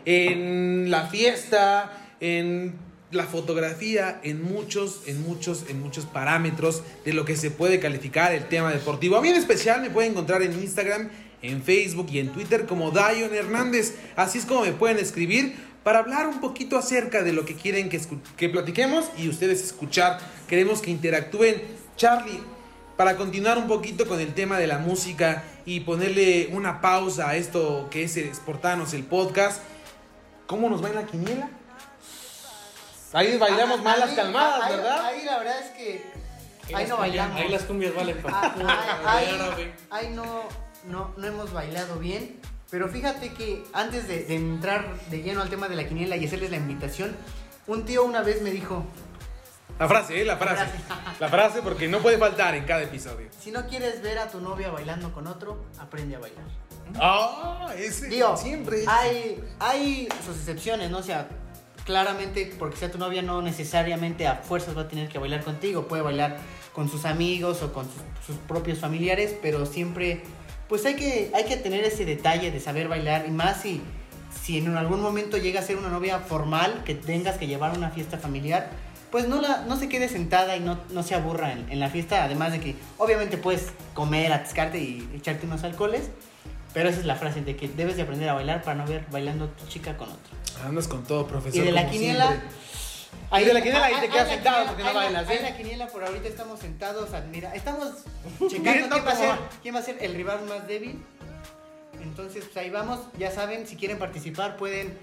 en 0.05 0.90
la 0.90 1.09
fiesta, 1.09 2.14
en 2.20 2.75
la 3.11 3.25
fotografía, 3.25 4.20
en 4.22 4.42
muchos, 4.42 5.03
en 5.07 5.22
muchos, 5.22 5.66
en 5.68 5.81
muchos 5.81 6.07
parámetros 6.07 6.83
de 7.05 7.12
lo 7.12 7.25
que 7.25 7.37
se 7.37 7.51
puede 7.51 7.79
calificar 7.79 8.33
el 8.33 8.48
tema 8.48 8.72
deportivo. 8.72 9.16
A 9.16 9.20
mí 9.20 9.29
en 9.29 9.37
especial 9.37 9.83
me 9.83 9.90
pueden 9.90 10.12
encontrar 10.12 10.42
en 10.42 10.53
Instagram, 10.53 11.11
en 11.43 11.63
Facebook 11.63 12.07
y 12.11 12.19
en 12.21 12.33
Twitter 12.33 12.67
como 12.67 12.91
Dion 12.91 13.35
Hernández. 13.35 13.97
Así 14.17 14.39
es 14.39 14.47
como 14.47 14.63
me 14.63 14.73
pueden 14.73 14.99
escribir 14.99 15.57
para 15.83 15.99
hablar 15.99 16.29
un 16.29 16.41
poquito 16.41 16.79
acerca 16.79 17.23
de 17.23 17.33
lo 17.33 17.45
que 17.45 17.55
quieren 17.57 17.89
que, 17.89 18.01
que 18.37 18.49
platiquemos 18.49 19.07
y 19.19 19.29
ustedes 19.29 19.63
escuchar. 19.63 20.19
Queremos 20.49 20.81
que 20.81 20.91
interactúen. 20.91 21.61
Charlie, 21.97 22.41
para 22.97 23.17
continuar 23.17 23.59
un 23.59 23.67
poquito 23.67 24.07
con 24.07 24.21
el 24.21 24.33
tema 24.35 24.59
de 24.59 24.67
la 24.69 24.79
música 24.79 25.43
y 25.67 25.81
ponerle 25.81 26.49
una 26.53 26.81
pausa 26.81 27.29
a 27.31 27.37
esto 27.37 27.89
que 27.91 28.05
es 28.05 28.15
Sportanos, 28.35 28.93
el 28.95 29.03
podcast, 29.05 29.61
¿cómo 30.47 30.69
nos 30.71 30.83
va 30.85 30.89
en 30.91 30.95
la 30.97 31.07
quiniela? 31.07 31.49
Ahí 33.13 33.37
bailamos 33.37 33.81
Ah, 33.81 33.83
más 33.83 33.99
las 33.99 34.11
ahí- 34.11 34.17
calmadas, 34.17 34.63
ahí- 34.65 34.77
¿verdad? 34.77 35.05
Ahí 35.07 35.25
la 35.25 35.39
verdad 35.39 35.61
es 35.61 35.71
que 35.73 36.05
ahí 36.75 36.87
no 36.89 36.97
bailamos. 36.97 37.41
Ahí 37.41 37.49
las 37.49 37.63
cumbias 37.65 37.95
valen 37.95 38.17
para. 38.23 38.41
Ah, 39.05 39.21
ahí 39.91 40.09
no, 40.15 40.45
no, 40.88 41.12
no 41.16 41.27
hemos 41.27 41.53
bailado 41.53 41.99
bien. 41.99 42.38
Pero 42.71 42.88
fíjate 42.88 43.33
que 43.35 43.64
antes 43.75 44.09
de, 44.09 44.25
de 44.25 44.35
entrar 44.35 44.87
de 45.11 45.23
lleno 45.23 45.42
al 45.42 45.51
tema 45.51 45.68
de 45.68 45.77
la 45.77 45.87
quiniela 45.87 46.16
y 46.16 46.25
hacerles 46.25 46.51
la 46.51 46.57
invitación, 46.57 47.14
un 47.66 47.85
tío 47.85 48.03
una 48.05 48.23
vez 48.23 48.40
me 48.42 48.51
dijo, 48.51 48.85
La 49.79 49.87
frase, 49.88 50.21
¿eh? 50.21 50.25
La 50.25 50.37
frase. 50.38 50.64
La 51.21 51.29
frase 51.29 51.61
porque 51.62 51.87
no 51.88 51.99
puede 52.01 52.16
faltar 52.18 52.55
en 52.55 52.64
cada 52.64 52.83
episodio. 52.83 53.29
si 53.38 53.51
no 53.51 53.66
quieres 53.66 54.03
ver 54.03 54.18
a 54.18 54.29
tu 54.29 54.40
novia 54.40 54.71
bailando 54.71 55.12
con 55.12 55.27
otro, 55.27 55.64
aprende 55.79 56.16
a 56.16 56.18
bailar. 56.18 56.45
Ah, 57.01 57.73
ese 57.77 58.09
Digo, 58.09 58.37
siempre. 58.37 58.85
hay, 58.87 59.42
hay 59.59 60.09
sus 60.27 60.37
excepciones, 60.37 60.90
¿no? 60.90 60.99
O 60.99 61.03
sea, 61.03 61.29
claramente 61.85 62.55
porque 62.59 62.77
sea 62.77 62.90
tu 62.90 62.99
novia 62.99 63.23
no 63.23 63.42
necesariamente 63.42 64.27
a 64.27 64.37
fuerzas 64.37 64.77
va 64.77 64.83
a 64.83 64.88
tener 64.88 65.09
que 65.09 65.18
bailar 65.18 65.42
contigo, 65.42 65.88
puede 65.88 66.03
bailar 66.03 66.38
con 66.73 66.88
sus 66.88 67.05
amigos 67.05 67.62
o 67.62 67.73
con 67.73 67.85
sus, 67.87 68.03
sus 68.27 68.37
propios 68.47 68.79
familiares, 68.79 69.35
pero 69.42 69.66
siempre, 69.66 70.23
pues 70.73 70.87
hay 70.87 70.95
que, 70.95 71.31
hay 71.35 71.45
que 71.45 71.59
tener 71.59 71.85
ese 71.85 72.07
detalle 72.07 72.51
de 72.51 72.59
saber 72.59 72.89
bailar 72.89 73.27
y 73.29 73.31
más 73.31 73.61
si, 73.61 73.83
si 74.43 74.57
en 74.57 74.75
algún 74.75 75.03
momento 75.03 75.37
llega 75.37 75.61
a 75.61 75.63
ser 75.63 75.77
una 75.77 75.91
novia 75.91 76.21
formal 76.21 76.83
que 76.87 76.95
tengas 76.95 77.37
que 77.37 77.47
llevar 77.47 77.75
a 77.75 77.75
una 77.77 77.91
fiesta 77.91 78.17
familiar. 78.17 78.71
Pues 79.11 79.29
no, 79.29 79.43
la, 79.43 79.67
no 79.69 79.77
se 79.77 79.91
quede 79.91 80.09
sentada 80.09 80.57
y 80.57 80.61
no, 80.61 80.79
no 80.89 81.03
se 81.03 81.15
aburra 81.15 81.53
en, 81.53 81.71
en 81.71 81.79
la 81.79 81.91
fiesta, 81.91 82.25
además 82.25 82.53
de 82.53 82.61
que 82.61 82.75
obviamente 82.97 83.37
puedes 83.37 83.67
comer, 83.93 84.33
atascarte 84.33 84.79
y 84.79 85.07
echarte 85.15 85.45
unos 85.45 85.63
alcoholes, 85.63 86.09
pero 86.73 86.89
esa 86.89 87.01
es 87.01 87.05
la 87.05 87.17
frase 87.17 87.43
de 87.43 87.55
que 87.55 87.69
debes 87.69 87.97
de 87.97 88.05
aprender 88.05 88.31
a 88.31 88.33
bailar 88.33 88.63
para 88.63 88.75
no 88.75 88.87
ver 88.87 89.05
bailando 89.11 89.49
tu 89.51 89.67
chica 89.67 89.99
con 89.99 90.09
otro. 90.09 90.33
Andas 90.65 90.89
con 90.89 91.05
todo, 91.05 91.27
profesor. 91.27 91.61
Y 91.61 91.67
de 91.67 91.73
la 91.73 91.91
quiniela. 91.91 92.29
siempre. 92.29 92.49
Y 93.40 93.44
de 93.44 93.55
la 93.55 93.61
quiniela 93.62 93.87
ahí 93.87 93.94
te 94.01 94.09
quedas 94.09 94.29
la 94.29 94.35
sentado 94.35 94.66
porque 94.66 94.83
no 94.83 94.88
ahí 94.90 94.94
la- 94.94 95.01
bailas, 95.05 95.29
ahí 95.29 95.37
¿eh? 95.38 95.42
la 95.42 95.57
quiniela 95.57 95.87
por 95.88 96.05
ahorita 96.05 96.29
estamos 96.29 96.61
sentados, 96.61 97.14
admira, 97.14 97.55
estamos 97.55 97.88
checando 98.48 98.88
quién 98.90 99.07
va, 99.07 99.12
a 99.12 99.16
ser, 99.16 99.31
quién 99.62 99.75
va 99.75 99.79
a 99.79 99.83
ser 99.83 99.96
el 100.03 100.14
rival 100.14 100.44
más 100.46 100.66
débil. 100.66 101.03
Entonces, 102.03 102.44
pues 102.44 102.57
ahí 102.57 102.70
vamos, 102.70 103.01
ya 103.18 103.31
saben, 103.31 103.66
si 103.66 103.77
quieren 103.77 103.98
participar 103.98 104.57
pueden 104.57 104.98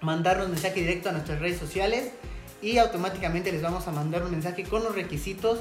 mandarnos 0.00 0.48
mensaje 0.48 0.80
directo 0.80 1.08
a 1.08 1.12
nuestras 1.12 1.40
redes 1.40 1.58
sociales 1.58 2.10
y 2.60 2.78
automáticamente 2.78 3.50
les 3.50 3.62
vamos 3.62 3.88
a 3.88 3.90
mandar 3.90 4.22
un 4.22 4.30
mensaje 4.30 4.64
con 4.64 4.84
los 4.84 4.94
requisitos 4.94 5.58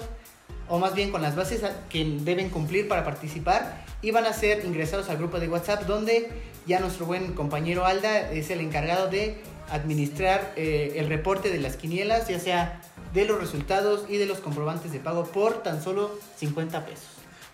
o 0.68 0.80
más 0.80 0.94
bien 0.94 1.12
con 1.12 1.22
las 1.22 1.36
bases 1.36 1.62
que 1.90 2.04
deben 2.22 2.50
cumplir 2.50 2.88
para 2.88 3.04
participar 3.04 3.84
y 4.02 4.12
van 4.12 4.26
a 4.26 4.34
ser 4.34 4.64
ingresados 4.66 5.10
al 5.10 5.18
grupo 5.18 5.40
de 5.40 5.48
WhatsApp 5.48 5.84
donde 5.84 6.30
ya 6.68 6.80
nuestro 6.80 7.06
buen 7.06 7.34
compañero 7.34 7.86
Alda 7.86 8.32
es 8.32 8.50
el 8.52 8.60
encargado 8.62 9.08
de 9.08 9.42
administrar 9.72 10.54
eh, 10.56 10.94
el 10.98 11.08
reporte 11.08 11.50
de 11.50 11.60
las 11.60 11.76
quinielas, 11.78 12.28
ya 12.28 12.40
sea 12.40 12.82
de 13.14 13.26
los 13.26 13.40
resultados 13.40 14.06
y 14.10 14.18
de 14.18 14.26
los 14.26 14.40
comprobantes 14.40 14.92
de 14.92 15.00
pago 15.00 15.26
por 15.26 15.64
tan 15.64 15.82
solo 15.82 16.18
50 16.38 16.86
pesos. 16.86 17.08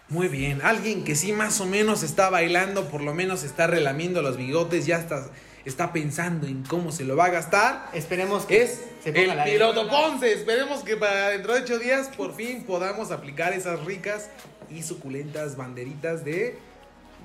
Muy 0.10 0.30
bien, 0.30 0.62
alguien 0.64 1.04
que 1.04 1.16
sí 1.16 1.34
más 1.34 1.60
o 1.60 1.66
menos 1.66 2.02
está 2.02 2.30
bailando, 2.30 2.86
por 2.86 3.02
lo 3.02 3.14
menos 3.14 3.44
está 3.44 3.68
relamiendo 3.68 4.22
los 4.22 4.38
bigotes, 4.38 4.86
ya 4.86 5.00
está, 5.00 5.30
está 5.66 5.92
pensando 5.92 6.48
en 6.48 6.64
cómo 6.64 6.94
se 6.94 7.04
lo 7.04 7.18
va 7.18 7.26
a 7.26 7.30
gastar. 7.30 7.90
Esperemos 7.94 8.46
que 8.46 8.64
Es 8.64 8.84
se 9.04 9.12
ponga 9.12 9.32
el 9.32 9.38
la 9.38 9.44
piloto 9.44 9.90
Ponce. 9.90 10.32
Esperemos 10.32 10.82
que 10.84 10.96
para 10.96 11.30
dentro 11.30 11.54
de 11.54 11.62
ocho 11.62 11.78
días 11.78 12.10
por 12.16 12.36
fin 12.36 12.64
podamos 12.64 13.12
aplicar 13.12 13.52
esas 13.52 13.84
ricas 13.84 14.30
y 14.70 14.84
suculentas 14.84 15.58
banderitas 15.58 16.24
de 16.24 16.58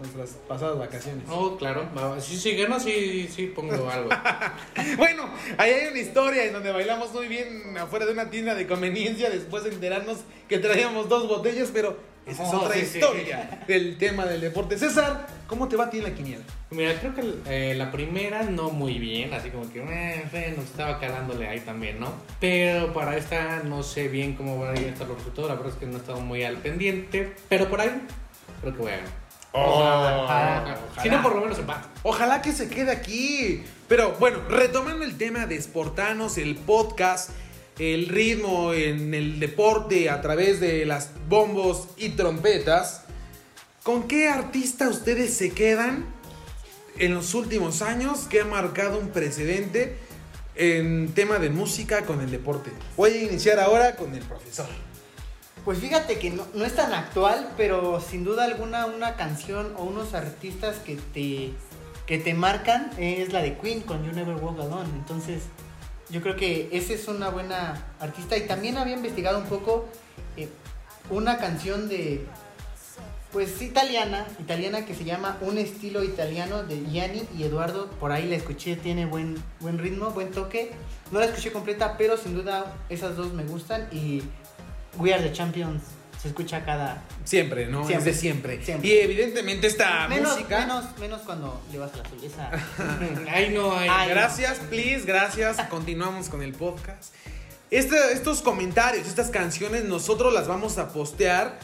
nuestras 0.02 0.30
pasadas 0.48 0.78
vacaciones. 0.78 1.24
Oh, 1.30 1.56
claro. 1.56 1.88
Si 2.20 2.36
sí, 2.36 2.56
gano, 2.56 2.78
sí, 2.80 3.28
sí 3.34 3.46
pongo 3.54 3.88
algo. 3.90 4.08
Bueno, 4.96 5.28
ahí 5.58 5.70
hay 5.72 5.86
una 5.88 5.98
historia 5.98 6.44
en 6.44 6.52
donde 6.52 6.70
bailamos 6.72 7.12
muy 7.12 7.28
bien 7.28 7.76
afuera 7.78 8.06
de 8.06 8.12
una 8.12 8.30
tienda 8.30 8.54
de 8.54 8.66
conveniencia 8.66 9.30
después 9.30 9.64
de 9.64 9.70
enterarnos 9.70 10.18
que 10.48 10.58
traíamos 10.58 11.08
dos 11.08 11.28
botellas, 11.28 11.70
pero 11.72 11.96
esa 12.26 12.44
es 12.44 12.54
Oh, 12.54 12.58
otra 12.60 12.74
sí, 12.74 12.86
sí. 12.86 12.98
historia 12.98 13.64
del 13.66 13.98
tema 13.98 14.24
del 14.26 14.40
deporte. 14.40 14.78
César, 14.78 15.26
¿cómo 15.46 15.68
te 15.68 15.76
va 15.76 15.84
a 15.84 15.90
ti 15.90 15.98
en 15.98 16.04
la 16.04 16.14
quiniela? 16.14 16.44
Mira, 16.70 16.94
creo 17.00 17.14
que 17.14 17.22
eh, 17.46 17.74
la 17.74 17.90
primera 17.90 18.42
no 18.44 18.70
muy 18.70 18.98
bien, 18.98 19.34
así 19.34 19.50
como 19.50 19.70
que 19.72 19.80
eh, 19.80 20.24
bueno, 20.30 20.62
estaba 20.62 20.98
calándole 21.00 21.48
ahí 21.48 21.60
también, 21.60 21.98
¿no? 22.00 22.12
Pero 22.40 22.92
para 22.92 23.16
esta 23.16 23.62
no 23.64 23.82
sé 23.82 24.08
bien 24.08 24.34
cómo 24.34 24.58
van 24.58 24.76
a 24.76 24.80
ir 24.80 24.86
a 24.86 24.90
estar 24.90 25.06
los 25.08 25.18
resultados, 25.18 25.50
la 25.50 25.56
verdad 25.56 25.72
es 25.72 25.78
que 25.78 25.86
no 25.86 25.94
he 25.96 26.00
estado 26.00 26.20
muy 26.20 26.44
al 26.44 26.56
pendiente, 26.58 27.32
pero 27.48 27.68
por 27.68 27.80
ahí 27.80 27.90
creo 28.60 28.72
que 28.74 28.78
voy 28.82 28.92
a 28.92 28.96
ganar. 28.96 29.21
Ojalá. 29.52 30.76
Si 31.02 31.08
no, 31.08 31.22
por 31.22 31.34
lo 31.34 31.42
menos 31.42 31.58
empate. 31.58 31.88
Ojalá 32.02 32.42
que 32.42 32.52
se 32.52 32.68
quede 32.68 32.90
aquí. 32.90 33.62
Pero 33.88 34.12
bueno, 34.18 34.40
retomando 34.48 35.04
el 35.04 35.18
tema 35.18 35.46
de 35.46 35.60
Sportanos, 35.60 36.38
el 36.38 36.56
podcast, 36.56 37.30
el 37.78 38.08
ritmo 38.08 38.72
en 38.72 39.12
el 39.14 39.38
deporte 39.40 40.08
a 40.08 40.20
través 40.22 40.60
de 40.60 40.86
las 40.86 41.10
bombos 41.28 41.88
y 41.96 42.10
trompetas, 42.10 43.04
¿con 43.82 44.08
qué 44.08 44.28
artista 44.28 44.88
ustedes 44.88 45.34
se 45.34 45.50
quedan 45.50 46.06
en 46.98 47.14
los 47.14 47.34
últimos 47.34 47.82
años 47.82 48.20
que 48.28 48.40
ha 48.40 48.44
marcado 48.44 48.98
un 48.98 49.08
precedente 49.08 49.98
en 50.54 51.12
tema 51.14 51.38
de 51.38 51.50
música 51.50 52.02
con 52.02 52.20
el 52.20 52.30
deporte? 52.30 52.70
Voy 52.96 53.10
a 53.10 53.22
iniciar 53.22 53.58
ahora 53.58 53.96
con 53.96 54.14
el 54.14 54.22
profesor. 54.22 54.68
Pues 55.64 55.78
fíjate 55.78 56.18
que 56.18 56.30
no, 56.30 56.44
no 56.54 56.64
es 56.64 56.74
tan 56.74 56.92
actual, 56.92 57.52
pero 57.56 58.00
sin 58.00 58.24
duda 58.24 58.44
alguna 58.44 58.86
una 58.86 59.14
canción 59.14 59.74
o 59.76 59.84
unos 59.84 60.12
artistas 60.12 60.78
que 60.78 60.96
te, 60.96 61.52
que 62.06 62.18
te 62.18 62.34
marcan 62.34 62.90
es 62.98 63.32
la 63.32 63.42
de 63.42 63.56
Queen 63.58 63.82
con 63.82 64.04
You 64.04 64.12
Never 64.12 64.34
Walk 64.36 64.58
Alone. 64.58 64.90
Entonces 64.94 65.44
yo 66.10 66.20
creo 66.20 66.34
que 66.34 66.68
esa 66.72 66.92
es 66.94 67.06
una 67.06 67.28
buena 67.28 67.86
artista 68.00 68.36
y 68.36 68.46
también 68.46 68.76
había 68.76 68.96
investigado 68.96 69.38
un 69.38 69.46
poco 69.46 69.86
eh, 70.36 70.48
una 71.10 71.38
canción 71.38 71.88
de, 71.88 72.26
pues 73.32 73.62
italiana, 73.62 74.26
italiana 74.40 74.84
que 74.84 74.94
se 74.94 75.04
llama 75.04 75.38
Un 75.40 75.58
estilo 75.58 76.02
italiano 76.02 76.64
de 76.64 76.84
Gianni 76.90 77.22
y 77.38 77.44
Eduardo. 77.44 77.88
Por 78.00 78.12
ahí 78.12 78.28
la 78.28 78.36
escuché, 78.36 78.76
tiene 78.76 79.06
buen, 79.06 79.42
buen 79.60 79.78
ritmo, 79.78 80.10
buen 80.10 80.32
toque. 80.32 80.72
No 81.12 81.18
la 81.18 81.26
escuché 81.26 81.50
completa, 81.50 81.96
pero 81.96 82.16
sin 82.16 82.34
duda 82.34 82.74
esas 82.90 83.16
dos 83.16 83.32
me 83.32 83.44
gustan 83.44 83.88
y 83.90 84.22
We 84.98 85.12
Are 85.12 85.22
the 85.22 85.32
Champions 85.32 85.82
se 86.22 86.28
escucha 86.28 86.64
cada... 86.64 87.02
Siempre, 87.24 87.66
¿no? 87.66 87.84
Siempre. 87.84 87.96
Es 87.98 88.04
de 88.04 88.20
siempre. 88.20 88.64
Siempre. 88.64 88.88
Y 88.88 88.92
evidentemente 88.92 89.66
esta 89.66 90.06
menos, 90.06 90.34
música... 90.34 90.60
menos, 90.60 90.98
menos 91.00 91.22
cuando 91.22 91.60
le 91.72 91.78
vas 91.78 91.90
a 91.94 91.96
la. 91.96 92.04
Esa... 92.24 93.32
Ahí 93.32 93.48
no 93.54 93.76
hay. 93.76 93.88
Ay, 93.90 94.10
Gracias, 94.10 94.60
please, 94.70 95.04
gracias. 95.04 95.56
Continuamos 95.68 96.28
con 96.28 96.42
el 96.42 96.52
podcast. 96.52 97.12
Este- 97.72 98.12
estos 98.12 98.40
comentarios, 98.40 99.08
estas 99.08 99.30
canciones, 99.30 99.84
nosotros 99.84 100.32
las 100.32 100.46
vamos 100.46 100.78
a 100.78 100.92
postear 100.92 101.58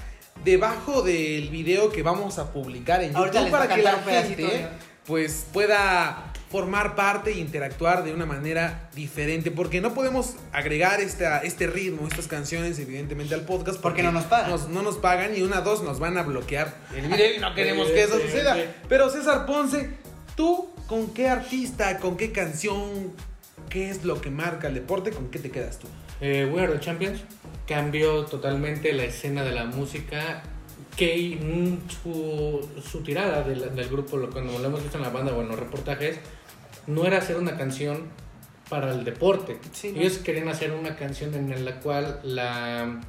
debajo 0.44 1.02
del 1.02 1.50
video 1.50 1.92
que 1.92 2.02
vamos 2.02 2.40
a 2.40 2.52
publicar 2.52 3.00
en 3.04 3.14
YouTube 3.14 3.50
para 3.50 3.68
que 3.68 3.82
la 3.82 3.98
gente 4.02 4.62
¿no? 4.62 4.68
pues 5.06 5.46
pueda 5.52 6.27
formar 6.50 6.94
parte 6.94 7.32
e 7.32 7.38
interactuar 7.38 8.04
de 8.04 8.12
una 8.12 8.26
manera 8.26 8.88
diferente 8.94 9.50
porque 9.50 9.80
no 9.80 9.92
podemos 9.94 10.34
agregar 10.52 11.00
esta, 11.00 11.40
este 11.40 11.66
ritmo, 11.66 12.06
estas 12.08 12.26
canciones 12.26 12.78
evidentemente 12.78 13.34
al 13.34 13.42
podcast 13.42 13.80
Porque 13.80 14.02
no 14.02 14.12
nos 14.12 14.24
pagan. 14.24 14.72
no 14.72 14.82
nos 14.82 14.96
pagan 14.96 15.36
y 15.36 15.42
una, 15.42 15.60
dos 15.60 15.82
nos 15.82 15.98
van 15.98 16.16
a 16.16 16.22
bloquear 16.22 16.74
el 16.96 17.06
video 17.06 17.34
y 17.36 17.38
no 17.38 17.54
queremos 17.54 17.88
que 17.88 18.02
eso 18.02 18.16
sí, 18.16 18.24
suceda. 18.26 18.56
Pero 18.88 19.10
César 19.10 19.46
Ponce, 19.46 19.90
¿tú 20.36 20.70
con 20.86 21.12
qué 21.12 21.28
artista, 21.28 21.98
con 21.98 22.16
qué 22.16 22.32
canción, 22.32 23.12
qué 23.68 23.90
es 23.90 24.04
lo 24.04 24.20
que 24.20 24.30
marca 24.30 24.68
el 24.68 24.74
deporte, 24.74 25.10
con 25.10 25.30
qué 25.30 25.38
te 25.38 25.50
quedas 25.50 25.78
tú? 25.78 25.86
Eh, 26.20 26.50
We 26.52 26.62
Are 26.62 26.72
the 26.72 26.80
Champions 26.80 27.20
cambió 27.66 28.24
totalmente 28.24 28.92
la 28.94 29.04
escena 29.04 29.44
de 29.44 29.52
la 29.52 29.66
música 29.66 30.42
que 30.96 31.38
mm, 31.40 31.90
su, 32.02 32.68
su 32.82 33.02
tirada 33.02 33.42
del, 33.42 33.74
del 33.76 33.88
grupo, 33.88 34.16
lo, 34.16 34.30
cuando 34.30 34.58
lo 34.58 34.66
hemos 34.66 34.82
visto 34.82 34.96
en 34.96 35.04
la 35.04 35.10
banda 35.10 35.32
o 35.32 35.42
en 35.42 35.48
los 35.48 35.58
reportajes, 35.58 36.18
no 36.86 37.04
era 37.06 37.18
hacer 37.18 37.36
una 37.36 37.56
canción 37.56 38.04
para 38.68 38.92
el 38.92 39.04
deporte. 39.04 39.58
Sí, 39.72 39.92
¿no? 39.92 40.00
Ellos 40.00 40.18
querían 40.18 40.48
hacer 40.48 40.72
una 40.72 40.94
canción 40.96 41.34
en 41.34 41.64
la 41.64 41.80
cual 41.80 42.20
la, 42.22 43.00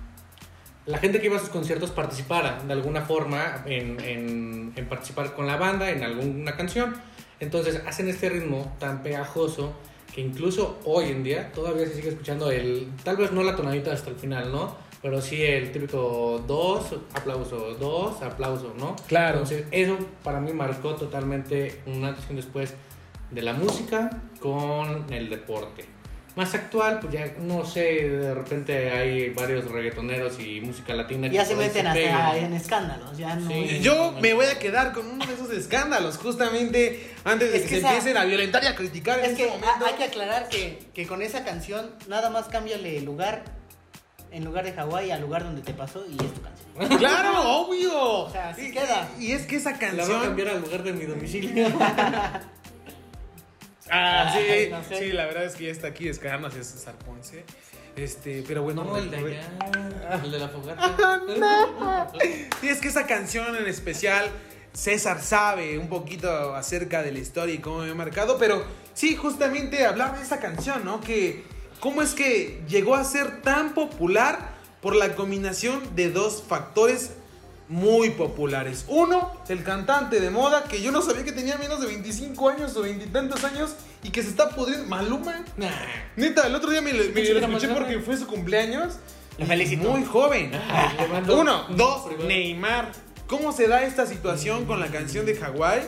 la 0.86 0.98
gente 1.00 1.20
que 1.20 1.28
iba 1.28 1.36
a 1.38 1.40
sus 1.40 1.50
conciertos 1.50 1.92
participara 1.92 2.60
de 2.66 2.74
alguna 2.74 3.02
forma 3.02 3.64
en, 3.66 4.00
en- 4.00 4.74
en 4.76 4.86
participar 4.88 5.34
con 5.36 5.48
la 5.48 5.58
banda 5.58 5.90
en 5.90 6.04
alguna 6.04 6.56
canción. 6.56 6.96
Entonces 7.40 7.82
hacen 7.86 8.08
este 8.10 8.30
ritmo 8.30 8.76
tan 8.80 9.02
pegajoso 9.04 9.74
que 10.14 10.22
incluso 10.22 10.80
hoy 10.86 11.06
en 11.10 11.24
día 11.24 11.52
todavía 11.52 11.86
se 11.86 11.96
sigue 11.96 12.10
escuchando 12.10 12.50
el, 12.52 12.90
tal 13.04 13.18
vez 13.18 13.32
no 13.32 13.44
la 13.44 13.56
tonadita 13.56 13.92
hasta 13.94 14.10
el 14.10 14.16
final, 14.16 14.52
¿no? 14.52 14.76
Pero 15.02 15.22
sí 15.22 15.42
el 15.42 15.72
típico 15.72 16.44
dos, 16.46 16.88
aplauso, 17.14 17.76
dos, 17.80 18.22
aplauso, 18.22 18.74
¿no? 18.78 18.96
Claro. 19.08 19.40
Entonces 19.40 19.66
eso 19.72 19.98
para 20.24 20.42
mí 20.42 20.52
marcó 20.52 20.96
totalmente 20.96 21.82
un 21.86 22.04
antes 22.04 22.26
y 22.28 22.32
un 22.32 22.36
después 22.38 22.74
de 23.32 23.42
la 23.42 23.54
música 23.54 24.10
con 24.40 25.06
el 25.12 25.30
deporte. 25.30 25.86
Más 26.36 26.54
actual, 26.54 27.00
pues 27.02 27.12
ya 27.12 27.34
no 27.42 27.66
sé, 27.66 27.82
de 28.08 28.34
repente 28.34 28.92
hay 28.92 29.30
varios 29.32 29.70
reggaetoneros 29.70 30.40
y 30.40 30.62
música 30.62 30.94
latina 30.94 31.28
Ya 31.28 31.42
que 31.42 31.50
se 31.50 31.56
meten 31.56 31.88
hasta 31.88 32.00
pegan. 32.00 32.36
en 32.38 32.54
escándalos, 32.54 33.18
ya 33.18 33.36
no... 33.36 33.50
Sí. 33.50 33.80
Yo 33.82 34.14
me 34.22 34.34
voy 34.34 34.46
a 34.46 34.58
quedar 34.58 34.94
con 34.94 35.06
uno 35.08 35.26
de 35.26 35.34
esos 35.34 35.50
escándalos, 35.52 36.18
justamente 36.18 37.12
antes 37.26 37.52
de 37.52 37.58
Es 37.58 37.64
que, 37.64 37.70
que 37.70 37.76
se 37.76 37.80
esa- 37.80 37.90
empiecen 37.90 38.18
a 38.18 38.24
violentar 38.26 38.64
y 38.64 38.68
a 38.68 38.76
criticar 38.76 39.20
en 39.20 39.26
Es 39.26 39.32
este 39.32 39.44
que 39.46 39.50
momento. 39.50 39.86
ha- 39.86 39.90
hay 39.90 39.96
que 39.96 40.04
aclarar 40.06 40.48
que, 40.48 40.80
que 40.94 41.06
con 41.08 41.22
esa 41.22 41.44
canción 41.44 41.92
nada 42.08 42.30
más 42.30 42.46
cámbiale 42.46 42.98
el 42.98 43.06
lugar, 43.06 43.44
en 44.32 44.46
lugar 44.46 44.64
de 44.64 44.72
Hawái 44.74 45.12
al 45.12 45.22
lugar 45.22 45.44
donde 45.44 45.62
te 45.62 45.74
pasó 45.74 46.06
y 46.08 46.14
es 46.14 46.34
tu 46.34 46.42
canción. 46.42 46.98
¡Claro, 47.00 47.42
obvio! 47.64 48.00
O 48.02 48.30
sea, 48.32 48.50
así 48.50 48.68
y, 48.68 48.72
queda. 48.72 49.10
Y 49.20 49.32
es 49.34 49.46
que 49.46 49.58
esa 49.58 49.72
La 49.72 49.78
voy 49.78 49.86
a 49.88 49.98
canción... 49.98 50.22
cambiar 50.22 50.48
al 50.50 50.62
lugar 50.62 50.84
de 50.84 50.94
mi 50.94 51.04
domicilio. 51.06 51.68
Ah, 53.92 54.32
sí, 54.34 54.40
Ay, 54.52 54.70
no 54.70 54.84
sé. 54.84 54.98
sí, 54.98 55.12
la 55.12 55.26
verdad 55.26 55.46
es 55.46 55.56
que 55.56 55.66
ya 55.66 55.72
está 55.72 55.88
aquí 55.88 56.06
descargándose 56.06 56.60
hacia 56.60 56.72
César 56.78 56.96
Ponce. 57.06 57.44
Este, 57.96 58.44
pero 58.48 58.62
bueno, 58.64 58.84
No, 58.84 58.98
el 58.98 59.10
de 59.12 59.18
allá, 59.18 60.22
el 60.24 60.32
de 60.32 60.40
la 60.40 60.48
fogata. 60.50 61.22
Sí, 62.62 62.70
es 62.70 62.80
que 62.80 62.88
esa 62.88 63.06
canción 63.08 63.56
en 63.56 63.68
especial, 63.68 64.30
César 64.74 65.22
sabe 65.22 65.78
un 65.78 65.90
poquito 65.90 66.56
acerca 66.56 67.02
de 67.02 67.12
la 67.12 67.20
historia 67.20 67.56
y 67.56 67.60
cómo 67.60 67.80
me 67.80 67.92
ha 67.92 67.96
marcado, 67.96 68.38
pero 68.38 68.64
sí, 68.94 69.16
justamente 69.16 69.86
hablar 69.86 70.16
de 70.18 70.24
esa 70.24 70.40
canción, 70.40 70.86
¿no? 70.86 71.02
Que 71.02 71.44
cómo 71.80 72.02
es 72.02 72.14
que 72.14 72.62
llegó 72.68 72.96
a 72.96 73.04
ser 73.04 73.42
tan 73.42 73.74
popular 73.74 74.58
por 74.82 74.96
la 74.96 75.16
combinación 75.16 75.96
de 75.96 76.10
dos 76.12 76.44
factores 76.48 77.12
muy 77.70 78.10
populares. 78.10 78.84
Uno, 78.88 79.32
el 79.48 79.64
cantante 79.64 80.20
de 80.20 80.30
moda, 80.32 80.64
que 80.66 80.82
yo 80.82 80.92
no 80.92 81.02
sabía 81.02 81.24
que 81.24 81.32
tenía 81.32 81.58
menos 81.58 81.80
de 81.80 81.88
25 81.88 82.50
años 82.50 82.76
o 82.76 82.82
veintitantos 82.82 83.44
años 83.44 83.72
y 84.04 84.10
que 84.10 84.22
se 84.24 84.30
está 84.30 84.50
pudriendo. 84.50 84.86
Maluma. 84.88 85.46
Nah. 85.56 85.70
Neta, 86.16 86.48
el 86.48 86.56
otro 86.56 86.72
día 86.72 86.82
me, 86.82 86.92
lo- 86.94 87.00
me 87.00 87.10
lo 87.24 87.40
escuché 87.40 87.68
porque 87.70 87.86
grande. 87.92 88.00
fue 88.02 88.18
su 88.18 88.28
cumpleaños. 88.28 88.96
Felicito. 89.48 89.90
Muy 89.90 90.04
joven. 90.04 90.52
Mando 91.12 91.40
Uno, 91.40 91.66
un 91.70 91.78
dos. 91.78 92.06
Neymar. 92.28 92.92
¿Cómo 93.28 93.52
se 93.54 93.68
da 93.68 93.84
esta 93.84 94.08
situación 94.08 94.66
con 94.66 94.80
la 94.80 94.88
canción 94.88 95.26
de 95.26 95.36
Hawái? 95.36 95.82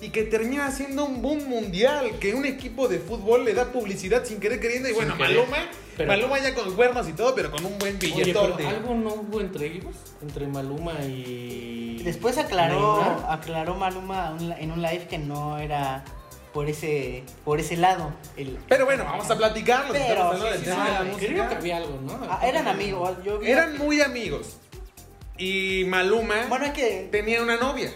Y 0.00 0.10
que 0.10 0.24
termina 0.24 0.70
siendo 0.70 1.04
un 1.04 1.22
boom 1.22 1.44
mundial, 1.48 2.18
que 2.20 2.34
un 2.34 2.44
equipo 2.44 2.88
de 2.88 2.98
fútbol 2.98 3.44
le 3.44 3.54
da 3.54 3.72
publicidad 3.72 4.24
sin 4.24 4.38
querer 4.40 4.60
queriendo. 4.60 4.88
Y 4.88 4.92
Sin 4.92 4.96
bueno, 5.02 5.16
querer. 5.16 5.36
Maluma, 5.38 5.56
Pero- 5.96 6.08
Maluma 6.08 6.38
ya 6.40 6.54
con 6.54 6.74
cuernos 6.74 7.08
y 7.08 7.12
todo, 7.12 7.34
pero 7.34 7.50
con 7.50 7.64
un 7.64 7.78
buen 7.78 7.98
billetote. 7.98 8.66
algo 8.66 8.94
no 8.94 9.14
hubo 9.14 9.40
entre 9.40 9.66
ellos, 9.66 9.94
entre 10.20 10.46
Maluma 10.48 10.94
y. 11.04 12.00
Después 12.04 12.36
aclaró, 12.36 13.00
aclaró 13.30 13.76
Maluma 13.76 14.36
en 14.58 14.72
un 14.72 14.82
live 14.82 15.06
que 15.08 15.18
no 15.18 15.56
era 15.58 16.04
por 16.52 16.68
ese, 16.68 17.22
por 17.44 17.58
ese 17.60 17.76
lado. 17.76 18.12
El- 18.36 18.58
Pero 18.68 18.84
bueno, 18.84 19.04
vamos 19.04 19.30
a 19.30 19.36
platicarlo. 19.38 19.92
Pero, 19.92 20.32
estamos 20.32 20.34
hablando 20.88 21.18
sí, 21.18 21.26
sí. 21.26 21.32
Creo 21.32 21.48
que 21.48 21.54
había 21.54 21.76
algo, 21.78 21.98
¿no? 22.02 22.18
Ah, 22.28 22.40
eran 22.46 22.68
amigos. 22.68 23.12
Yo 23.24 23.38
vi- 23.38 23.50
Eran 23.50 23.78
muy 23.78 24.00
amigos. 24.02 24.56
y 25.38 25.84
Maluma 25.86 26.46
Bueno, 26.48 26.66
es 26.66 26.72
que 26.72 27.08
tenía 27.10 27.42
una 27.42 27.56
novia. 27.56 27.90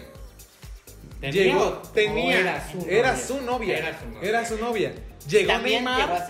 ¿Tenía 1.19 1.43
Llegó, 1.43 1.59
o- 1.65 1.71
tenía, 1.89 2.35
o 2.37 2.39
era 2.39 2.65
su 2.65 2.77
novia? 2.77 2.97
era 2.97 3.17
su 3.17 3.41
novia, 3.41 3.77
Era 3.77 3.99
su 3.99 4.05
novia. 4.09 4.29
era 4.29 4.45
su 4.45 4.57
novia. 4.57 4.93
Llegó 5.29 5.47
también 5.51 5.83
Neymar, 5.83 6.27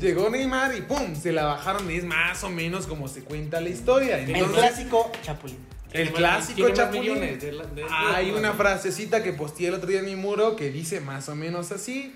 llegó 0.00 0.22
bueno, 0.22 0.36
Neymar 0.36 0.74
y 0.74 0.80
pum, 0.80 1.14
se 1.14 1.30
la 1.30 1.44
bajaron. 1.44 1.90
Es 1.90 2.04
más 2.04 2.42
o 2.42 2.48
menos 2.48 2.86
como 2.86 3.06
se 3.06 3.22
cuenta 3.22 3.60
la 3.60 3.68
historia. 3.68 4.18
el 4.18 4.32
clásico 4.46 5.12
Chapulín. 5.22 5.58
el 5.92 6.10
clásico 6.12 6.68
Chapulín. 6.70 7.02
millones 7.02 7.42
de 7.42 7.52
la- 7.52 7.64
de- 7.66 7.84
Hay 7.90 8.30
una 8.30 8.54
frasecita 8.54 9.22
que 9.22 9.32
posteé 9.34 9.68
el 9.68 9.74
otro 9.74 9.88
día 9.90 9.98
en 10.00 10.06
mi 10.06 10.16
muro 10.16 10.56
que 10.56 10.70
dice 10.70 11.00
más 11.02 11.28
o 11.28 11.34
menos 11.34 11.70
así. 11.70 12.14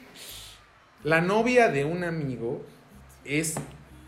La 1.05 1.21
novia 1.21 1.69
de 1.69 1.85
un 1.85 2.05
amigo 2.05 2.65
es 3.27 3.55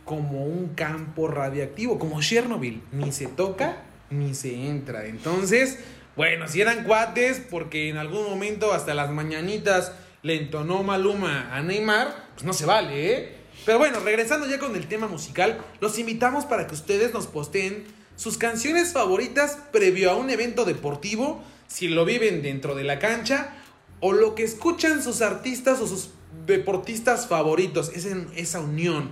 como 0.06 0.44
un 0.44 0.70
campo 0.74 1.28
radiactivo, 1.28 1.98
como 1.98 2.20
Chernobyl. 2.22 2.82
Ni 2.92 3.12
se 3.12 3.26
toca 3.26 3.82
ni 4.08 4.34
se 4.34 4.66
entra. 4.66 5.04
Entonces, 5.06 5.78
bueno, 6.20 6.48
si 6.48 6.60
eran 6.60 6.84
cuates, 6.84 7.40
porque 7.48 7.88
en 7.88 7.96
algún 7.96 8.24
momento 8.24 8.74
hasta 8.74 8.92
las 8.92 9.10
mañanitas 9.10 9.92
le 10.20 10.36
entonó 10.36 10.82
Maluma 10.82 11.56
a 11.56 11.62
Neymar, 11.62 12.14
pues 12.34 12.44
no 12.44 12.52
se 12.52 12.66
vale, 12.66 13.14
¿eh? 13.14 13.36
Pero 13.64 13.78
bueno, 13.78 14.00
regresando 14.00 14.46
ya 14.46 14.58
con 14.58 14.76
el 14.76 14.86
tema 14.86 15.08
musical, 15.08 15.64
los 15.80 15.98
invitamos 15.98 16.44
para 16.44 16.66
que 16.66 16.74
ustedes 16.74 17.14
nos 17.14 17.26
posteen 17.26 17.84
sus 18.16 18.36
canciones 18.36 18.92
favoritas 18.92 19.60
previo 19.72 20.10
a 20.10 20.16
un 20.16 20.28
evento 20.28 20.66
deportivo, 20.66 21.42
si 21.68 21.88
lo 21.88 22.04
viven 22.04 22.42
dentro 22.42 22.74
de 22.74 22.84
la 22.84 22.98
cancha, 22.98 23.54
o 24.00 24.12
lo 24.12 24.34
que 24.34 24.42
escuchan 24.42 25.02
sus 25.02 25.22
artistas 25.22 25.80
o 25.80 25.86
sus 25.86 26.10
deportistas 26.44 27.28
favoritos, 27.28 27.92
esa, 27.94 28.14
esa 28.36 28.60
unión. 28.60 29.10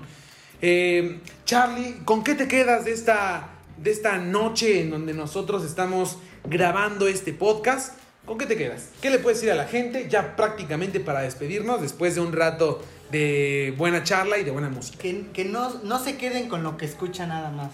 Eh, 0.60 1.20
Charlie, 1.46 2.02
¿con 2.04 2.22
qué 2.22 2.34
te 2.34 2.48
quedas 2.48 2.84
de 2.84 2.92
esta, 2.92 3.48
de 3.78 3.92
esta 3.92 4.18
noche 4.18 4.82
en 4.82 4.90
donde 4.90 5.14
nosotros 5.14 5.64
estamos 5.64 6.18
grabando 6.48 7.08
este 7.08 7.32
podcast? 7.32 7.94
¿Con 8.24 8.38
qué 8.38 8.46
te 8.46 8.56
quedas? 8.56 8.90
¿Qué 9.00 9.10
le 9.10 9.18
puedes 9.18 9.38
decir 9.38 9.52
a 9.52 9.54
la 9.54 9.66
gente 9.66 10.08
ya 10.08 10.36
prácticamente 10.36 11.00
para 11.00 11.20
despedirnos 11.20 11.80
después 11.80 12.14
de 12.14 12.20
un 12.20 12.32
rato 12.32 12.82
de 13.10 13.74
buena 13.76 14.02
charla 14.04 14.38
y 14.38 14.44
de 14.44 14.50
buena 14.50 14.68
música? 14.68 14.98
Que, 14.98 15.44
no, 15.44 15.74
no 15.82 15.98
se 15.98 16.16
queden 16.16 16.48
con 16.48 16.62
lo 16.62 16.76
que 16.76 16.84
escuchan 16.84 17.30
nada 17.30 17.50
más. 17.50 17.70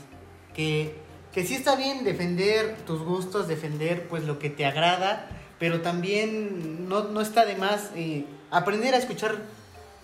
Que, 0.55 0.95
que 1.33 1.45
sí 1.45 1.55
está 1.55 1.75
bien 1.77 2.05
defender 2.05 2.77
tus 2.87 3.03
gustos, 3.03 3.49
defender 3.49 4.07
pues 4.09 4.25
lo 4.25 4.39
que 4.39 4.51
te 4.51 4.65
agrada, 4.65 5.29
pero 5.59 5.81
también 5.81 6.89
no, 6.89 7.05
no 7.05 7.21
está 7.21 7.45
de 7.45 7.57
más 7.57 7.91
eh, 7.97 8.25
aprender 8.51 8.95
a 8.95 8.99
escuchar 8.99 9.39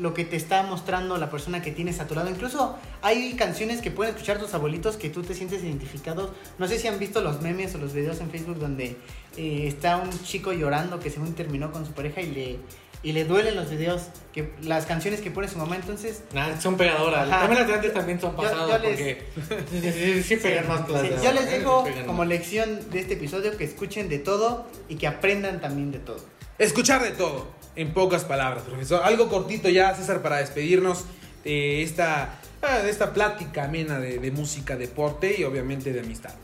lo 0.00 0.14
que 0.14 0.24
te 0.24 0.36
está 0.36 0.62
mostrando 0.62 1.18
la 1.18 1.30
persona 1.30 1.60
que 1.60 1.70
tienes 1.70 2.00
a 2.00 2.06
tu 2.06 2.14
lado. 2.14 2.30
Incluso 2.30 2.76
hay 3.02 3.34
canciones 3.34 3.82
que 3.82 3.90
pueden 3.90 4.14
escuchar 4.14 4.38
tus 4.38 4.54
abuelitos 4.54 4.96
que 4.96 5.10
tú 5.10 5.22
te 5.22 5.34
sientes 5.34 5.62
identificado. 5.62 6.34
No 6.58 6.66
sé 6.66 6.78
si 6.78 6.88
han 6.88 6.98
visto 6.98 7.20
los 7.20 7.42
memes 7.42 7.74
o 7.74 7.78
los 7.78 7.92
videos 7.92 8.20
en 8.20 8.30
Facebook 8.30 8.58
donde 8.58 8.96
eh, 9.36 9.64
está 9.66 9.98
un 9.98 10.10
chico 10.22 10.52
llorando 10.52 11.00
que 11.00 11.10
según 11.10 11.34
terminó 11.34 11.70
con 11.70 11.84
su 11.84 11.92
pareja 11.92 12.22
y 12.22 12.30
le, 12.30 12.58
y 13.02 13.12
le 13.12 13.24
duelen 13.26 13.54
los 13.56 13.68
videos, 13.68 14.04
que, 14.32 14.54
las 14.62 14.86
canciones 14.86 15.20
que 15.20 15.30
pone 15.30 15.48
su 15.48 15.58
mamá. 15.58 15.76
Entonces, 15.76 16.22
Nah, 16.32 16.58
son 16.58 16.78
pegadoras. 16.78 17.28
Ajá. 17.28 17.40
También 17.40 17.60
las 17.60 17.68
de 17.68 17.74
antes 17.74 17.92
también 17.92 18.20
son 18.20 18.34
pasadas 18.34 18.70
porque 18.70 19.26
sí, 19.34 19.80
sí, 19.82 19.92
sí, 19.92 20.22
sí 20.22 20.36
pegan 20.36 20.66
más 20.66 20.86
Sí, 20.86 21.08
de 21.08 21.22
yo 21.22 21.32
les 21.32 21.50
dejo 21.50 21.84
como 22.06 22.24
lección 22.24 22.90
de 22.90 23.00
este 23.00 23.14
episodio 23.14 23.54
que 23.58 23.64
escuchen 23.64 24.08
de 24.08 24.18
todo 24.18 24.66
y 24.88 24.96
que 24.96 25.06
aprendan 25.06 25.60
también 25.60 25.92
de 25.92 25.98
todo. 25.98 26.24
Escuchar 26.60 27.02
de 27.02 27.12
todo, 27.12 27.48
en 27.74 27.94
pocas 27.94 28.26
palabras, 28.26 28.64
profesor. 28.64 29.00
Algo 29.02 29.30
cortito 29.30 29.70
ya, 29.70 29.94
César, 29.94 30.20
para 30.20 30.36
despedirnos 30.36 31.06
de 31.42 31.82
esta, 31.82 32.38
ah, 32.60 32.80
de 32.80 32.90
esta 32.90 33.14
plática 33.14 33.64
amena 33.64 33.98
de, 33.98 34.18
de 34.18 34.30
música, 34.30 34.76
deporte 34.76 35.34
y 35.38 35.44
obviamente 35.44 35.90
de 35.94 36.00
amistad. 36.00 36.34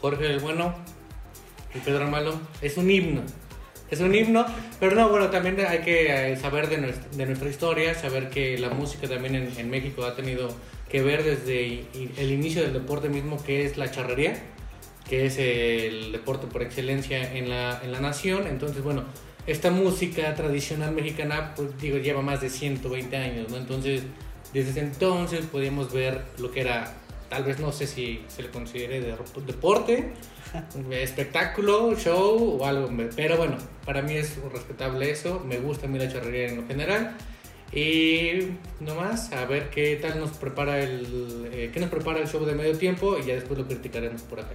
Jorge 0.00 0.26
el 0.26 0.38
Bueno 0.38 0.76
y 1.74 1.80
Pedro 1.80 2.06
Malo 2.08 2.38
es 2.62 2.76
un 2.76 2.88
himno. 2.88 3.22
Es 3.90 3.98
un 3.98 4.14
himno, 4.14 4.46
pero 4.78 4.94
no, 4.94 5.08
bueno, 5.08 5.28
también 5.28 5.58
hay 5.66 5.80
que 5.80 6.30
eh, 6.32 6.36
saber 6.36 6.68
de 6.68 7.26
nuestra, 7.26 7.48
historia, 7.48 7.96
saber 7.96 8.30
que 8.30 8.56
la 8.58 8.70
música 8.70 9.08
también 9.08 9.34
en, 9.34 9.58
en 9.58 9.70
México 9.70 10.04
ha 10.04 10.14
tenido 10.14 10.54
que 10.88 11.02
ver 11.02 11.24
desde 11.24 11.84
el 12.16 12.30
inicio 12.30 12.62
del 12.62 12.74
deporte 12.74 13.08
mismo, 13.08 13.42
que 13.42 13.66
es 13.66 13.76
la 13.76 13.90
charrería, 13.90 14.40
que 15.08 15.26
es 15.26 15.38
el 15.38 16.12
deporte 16.12 16.46
por 16.46 16.62
excelencia 16.62 17.34
en 17.34 17.48
la, 17.48 17.80
en 17.82 17.92
la 17.92 18.00
nación. 18.00 18.46
Entonces, 18.46 18.82
bueno, 18.82 19.04
esta 19.46 19.70
música 19.70 20.34
tradicional 20.34 20.92
mexicana, 20.92 21.54
pues 21.54 21.78
digo, 21.80 21.98
lleva 21.98 22.22
más 22.22 22.40
de 22.40 22.50
120 22.50 23.16
años, 23.16 23.50
¿no? 23.50 23.56
Entonces, 23.56 24.02
desde 24.52 24.80
entonces 24.80 25.44
podíamos 25.46 25.92
ver 25.92 26.22
lo 26.38 26.50
que 26.50 26.62
era, 26.62 26.94
tal 27.28 27.44
vez 27.44 27.60
no 27.60 27.72
sé 27.72 27.86
si 27.86 28.24
se 28.28 28.42
le 28.42 28.50
considere 28.50 29.00
de- 29.00 29.14
deporte, 29.46 30.12
espectáculo, 30.90 31.94
show 31.96 32.58
o 32.60 32.64
algo, 32.66 32.90
pero 33.14 33.36
bueno, 33.36 33.56
para 33.84 34.02
mí 34.02 34.14
es 34.14 34.38
respetable 34.52 35.10
eso, 35.10 35.40
me 35.46 35.58
gusta 35.58 35.86
a 35.86 35.88
mí 35.88 35.98
la 35.98 36.10
charrería 36.10 36.48
en 36.48 36.56
lo 36.56 36.66
general. 36.66 37.16
Y 37.72 38.52
nomás 38.80 39.32
a 39.32 39.44
ver 39.44 39.70
qué 39.70 39.96
tal 39.96 40.20
nos 40.20 40.30
prepara 40.30 40.80
el 40.80 41.48
eh, 41.52 41.70
qué 41.74 41.80
nos 41.80 41.90
prepara 41.90 42.20
el 42.20 42.28
show 42.28 42.44
de 42.44 42.54
medio 42.54 42.78
tiempo 42.78 43.18
y 43.18 43.26
ya 43.26 43.34
después 43.34 43.58
lo 43.58 43.66
criticaremos 43.66 44.22
por 44.22 44.38
acá. 44.38 44.54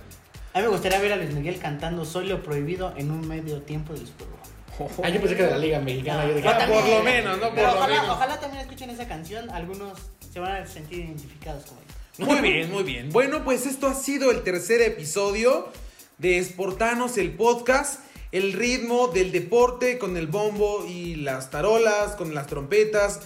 A 0.54 0.60
mí 0.60 0.64
me 0.64 0.70
gustaría 0.70 1.00
ver 1.00 1.14
a 1.14 1.16
Luis 1.16 1.32
Miguel 1.32 1.60
cantando 1.60 2.04
Soy 2.06 2.28
lo 2.28 2.44
prohibido 2.44 2.94
en 2.98 3.12
un 3.12 3.28
medio 3.28 3.62
tiempo 3.62 3.94
del 3.94 4.06
Super 4.06 4.28
Bowl. 4.28 4.38
Ah, 5.04 5.10
yo 5.10 5.20
pensé 5.20 5.36
que 5.36 5.44
de 5.44 5.52
la 5.52 5.58
Liga 5.58 5.80
Mexicana. 5.80 6.28
yo 6.28 6.34
dije, 6.36 6.48
Ah, 6.48 6.58
ah, 6.62 6.68
por 6.68 6.88
lo 6.88 7.04
menos, 7.04 7.38
¿no? 7.40 7.46
Por 7.48 7.56
Pero 7.56 7.68
lo 7.68 7.74
ojalá, 7.78 8.02
menos. 8.02 8.16
ojalá 8.16 8.40
también 8.40 8.62
escuchen 8.64 8.90
esa 8.90 9.08
canción, 9.08 9.50
algunos 9.52 9.98
se 10.34 10.40
van 10.40 10.64
a 10.64 10.66
sentir 10.66 11.00
identificados 11.00 11.66
con 11.66 11.78
ella. 11.78 12.32
Muy 12.34 12.42
bien, 12.42 12.72
muy 12.72 12.84
bien. 12.84 13.10
Bueno, 13.12 13.44
pues 13.44 13.66
esto 13.66 13.88
ha 13.88 13.94
sido 13.94 14.32
el 14.32 14.42
tercer 14.44 14.82
episodio 14.82 15.70
de 16.18 16.38
Esportanos, 16.40 17.18
el 17.18 17.32
podcast. 17.32 18.00
El 18.32 18.54
ritmo 18.54 19.10
del 19.10 19.34
deporte 19.34 19.98
con 19.98 20.16
el 20.16 20.28
bombo 20.28 20.86
y 20.88 21.16
las 21.16 21.50
tarolas, 21.50 22.16
con 22.16 22.34
las 22.34 22.48
trompetas. 22.48 23.20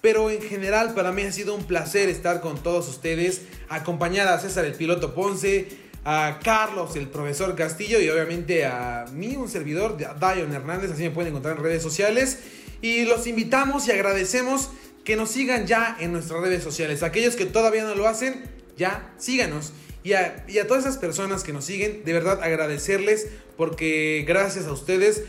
Pero 0.00 0.30
en 0.30 0.40
general 0.42 0.94
para 0.94 1.10
mí 1.10 1.22
ha 1.22 1.32
sido 1.32 1.54
un 1.56 1.64
placer 1.64 2.08
estar 2.08 2.40
con 2.40 2.62
todos 2.62 2.88
ustedes, 2.88 3.42
acompañar 3.68 4.28
a 4.28 4.38
César 4.38 4.64
el 4.64 4.74
piloto 4.74 5.12
Ponce, 5.14 5.66
a 6.04 6.38
Carlos 6.42 6.96
el 6.96 7.08
profesor 7.08 7.54
Castillo 7.56 7.98
y 8.00 8.08
obviamente 8.10 8.66
a 8.66 9.06
mí, 9.12 9.36
un 9.36 9.48
servidor, 9.48 9.96
Dion 9.96 10.52
Hernández, 10.52 10.92
así 10.92 11.02
me 11.02 11.10
pueden 11.10 11.30
encontrar 11.30 11.56
en 11.56 11.62
redes 11.62 11.82
sociales. 11.82 12.38
Y 12.82 13.04
los 13.04 13.26
invitamos 13.26 13.88
y 13.88 13.92
agradecemos 13.92 14.68
que 15.04 15.16
nos 15.16 15.30
sigan 15.30 15.66
ya 15.66 15.96
en 15.98 16.12
nuestras 16.12 16.40
redes 16.40 16.62
sociales. 16.62 17.02
Aquellos 17.02 17.36
que 17.36 17.46
todavía 17.46 17.84
no 17.84 17.94
lo 17.94 18.06
hacen, 18.06 18.44
ya 18.76 19.14
síganos. 19.18 19.72
Y 20.02 20.12
a, 20.12 20.44
y 20.46 20.58
a 20.58 20.66
todas 20.66 20.84
esas 20.84 20.98
personas 20.98 21.44
que 21.44 21.54
nos 21.54 21.64
siguen, 21.64 22.04
de 22.04 22.12
verdad 22.12 22.42
agradecerles 22.42 23.28
porque 23.56 24.24
gracias 24.28 24.66
a 24.66 24.72
ustedes 24.72 25.22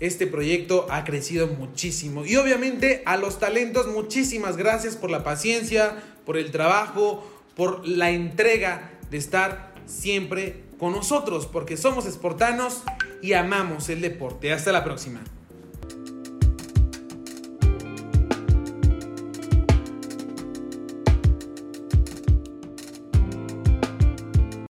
este 0.00 0.26
proyecto 0.26 0.86
ha 0.90 1.04
crecido 1.04 1.46
muchísimo. 1.48 2.24
Y 2.24 2.36
obviamente 2.36 3.02
a 3.04 3.18
los 3.18 3.38
talentos, 3.38 3.88
muchísimas 3.88 4.56
gracias 4.56 4.96
por 4.96 5.10
la 5.10 5.22
paciencia, 5.22 6.02
por 6.24 6.38
el 6.38 6.50
trabajo, 6.50 7.30
por 7.54 7.86
la 7.86 8.10
entrega 8.10 8.90
de 9.10 9.18
estar 9.18 9.71
siempre 9.92 10.64
con 10.78 10.92
nosotros, 10.92 11.46
porque 11.46 11.76
somos 11.76 12.06
esportanos 12.06 12.82
y 13.20 13.34
amamos 13.34 13.88
el 13.88 14.00
deporte. 14.00 14.52
Hasta 14.52 14.72
la 14.72 14.82
próxima. 14.82 15.22